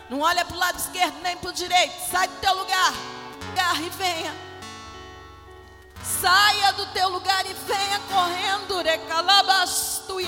Não 0.09 0.21
olha 0.21 0.43
para 0.43 0.55
o 0.55 0.59
lado 0.59 0.77
esquerdo 0.77 1.21
nem 1.21 1.37
para 1.37 1.49
o 1.49 1.53
direito. 1.53 1.93
Sai 2.09 2.27
do 2.27 2.35
teu 2.37 2.53
lugar. 2.53 2.93
E 3.81 3.89
venha. 3.89 4.33
Saia 6.03 6.73
do 6.73 6.85
teu 6.87 7.09
lugar 7.09 7.45
e 7.45 7.53
venha 7.53 7.99
correndo. 8.09 8.81
Recalabastu 8.81 10.19
e 10.19 10.25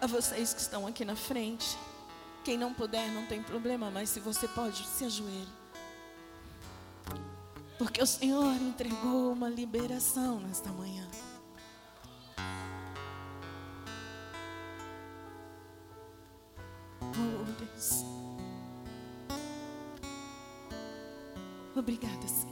A 0.00 0.06
vocês 0.08 0.52
que 0.52 0.60
estão 0.60 0.88
aqui 0.88 1.04
na 1.04 1.14
frente. 1.14 1.78
Quem 2.42 2.58
não 2.58 2.74
puder, 2.74 3.08
não 3.12 3.26
tem 3.26 3.40
problema, 3.40 3.90
mas 3.92 4.08
se 4.08 4.18
você 4.18 4.48
pode, 4.48 4.84
se 4.86 5.04
ajoelhe. 5.04 5.48
Porque 7.78 8.02
o 8.02 8.06
Senhor 8.06 8.54
entregou 8.56 9.32
uma 9.32 9.48
liberação 9.48 10.40
nesta 10.40 10.68
manhã. 10.70 11.06
Deus. 17.58 18.04
Obrigada, 21.74 22.28
Senhor. 22.28 22.50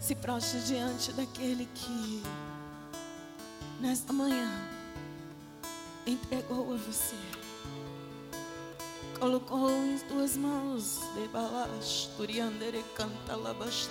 Se 0.00 0.14
prostre 0.14 0.60
diante 0.60 1.12
daquele 1.12 1.66
que, 1.74 2.22
nesta 3.80 4.12
manhã, 4.12 4.50
entregou 6.06 6.74
a 6.74 6.76
você. 6.76 7.16
Colocou 9.18 9.70
em 9.70 9.98
tuas 10.00 10.36
mãos, 10.36 11.00
de 11.14 11.28
balash, 11.28 12.10
turiandere 12.16 12.84
canta 12.94 13.36
labaste. 13.36 13.88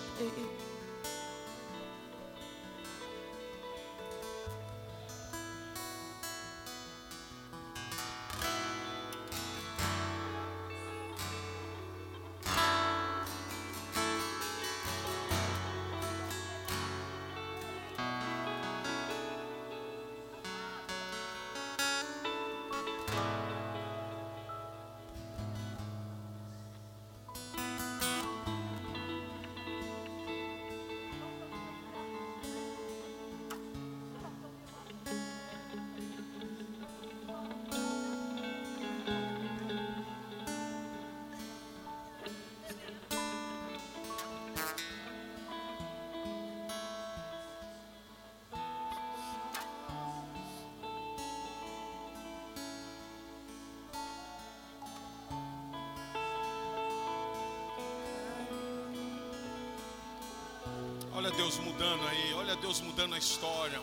Deus 61.44 61.58
mudando 61.58 62.08
aí, 62.08 62.34
olha 62.36 62.56
Deus 62.56 62.80
mudando 62.80 63.16
a 63.16 63.18
história. 63.18 63.82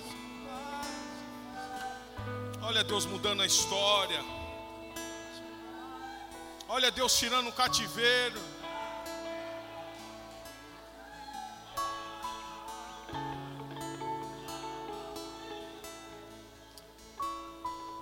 Olha 2.63 2.83
Deus 2.83 3.05
mudando 3.05 3.43
a 3.43 3.47
história. 3.47 4.25
Olha 6.67 6.91
Deus 6.91 7.19
tirando 7.19 7.49
o 7.49 7.53
cativeiro. 7.53 8.41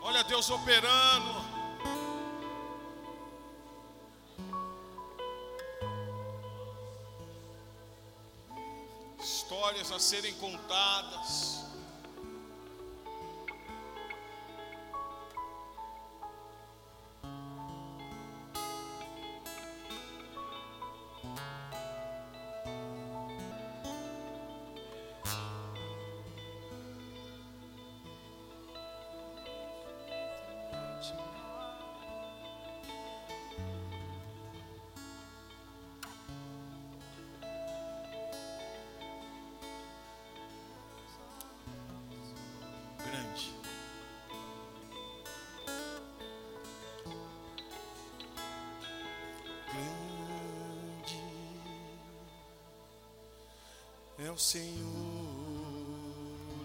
Olha 0.03 0.23
Deus 0.23 0.49
operando. 0.51 1.49
Histórias 9.69 9.93
a 9.93 9.99
serem 9.99 10.33
contadas. 10.37 11.68
Senhor 54.39 54.85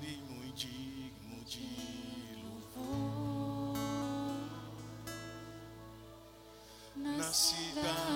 e 0.04 0.16
muito 0.32 0.56
digno 0.56 1.44
de 1.44 2.38
louvor. 2.78 3.76
Na 6.96 7.24
cidade 7.34 8.13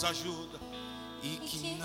nos 0.00 0.04
ajuda. 0.04 0.58
e 1.22 1.36
que 1.36 1.58
que 1.58 1.78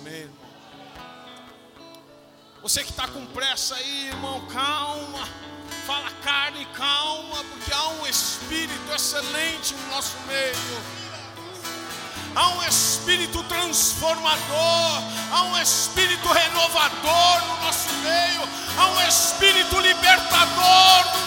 meio. 0.00 0.30
Você 2.62 2.84
que 2.84 2.90
está 2.90 3.08
com 3.08 3.24
pressa 3.26 3.74
aí, 3.74 4.08
irmão, 4.08 4.46
calma. 4.46 5.26
Fala 5.86 6.10
carne, 6.22 6.66
calma, 6.74 7.42
porque 7.44 7.72
há 7.72 7.88
um 7.88 8.06
espírito 8.06 8.92
excelente 8.94 9.74
no 9.74 9.88
nosso 9.88 10.16
meio. 10.26 11.00
Há 12.34 12.48
um 12.50 12.62
espírito 12.62 13.42
transformador, 13.44 15.02
há 15.32 15.42
um 15.44 15.58
espírito 15.60 16.28
renovador 16.28 17.46
no 17.46 17.64
nosso 17.64 17.92
meio, 17.94 18.48
há 18.78 18.86
um 18.86 19.08
espírito 19.08 19.80
libertador 19.80 21.18
no 21.18 21.26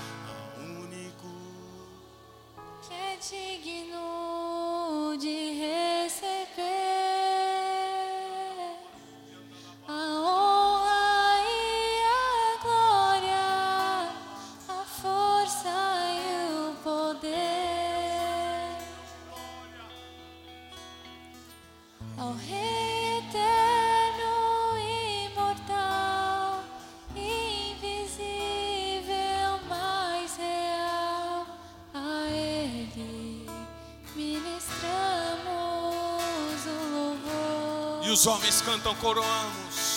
os 38.21 38.27
homens 38.27 38.61
cantam 38.61 38.93
coroando. 38.97 39.90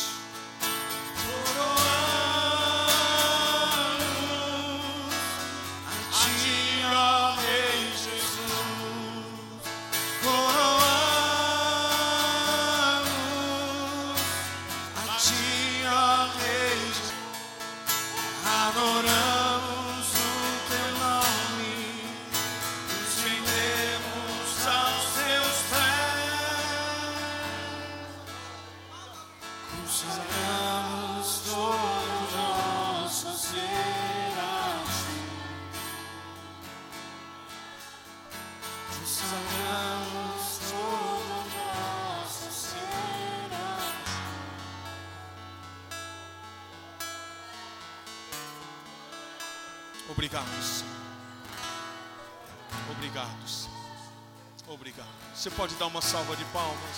Dar 55.84 55.88
uma 55.88 56.00
salva 56.00 56.34
de 56.34 56.44
palmas? 56.46 56.93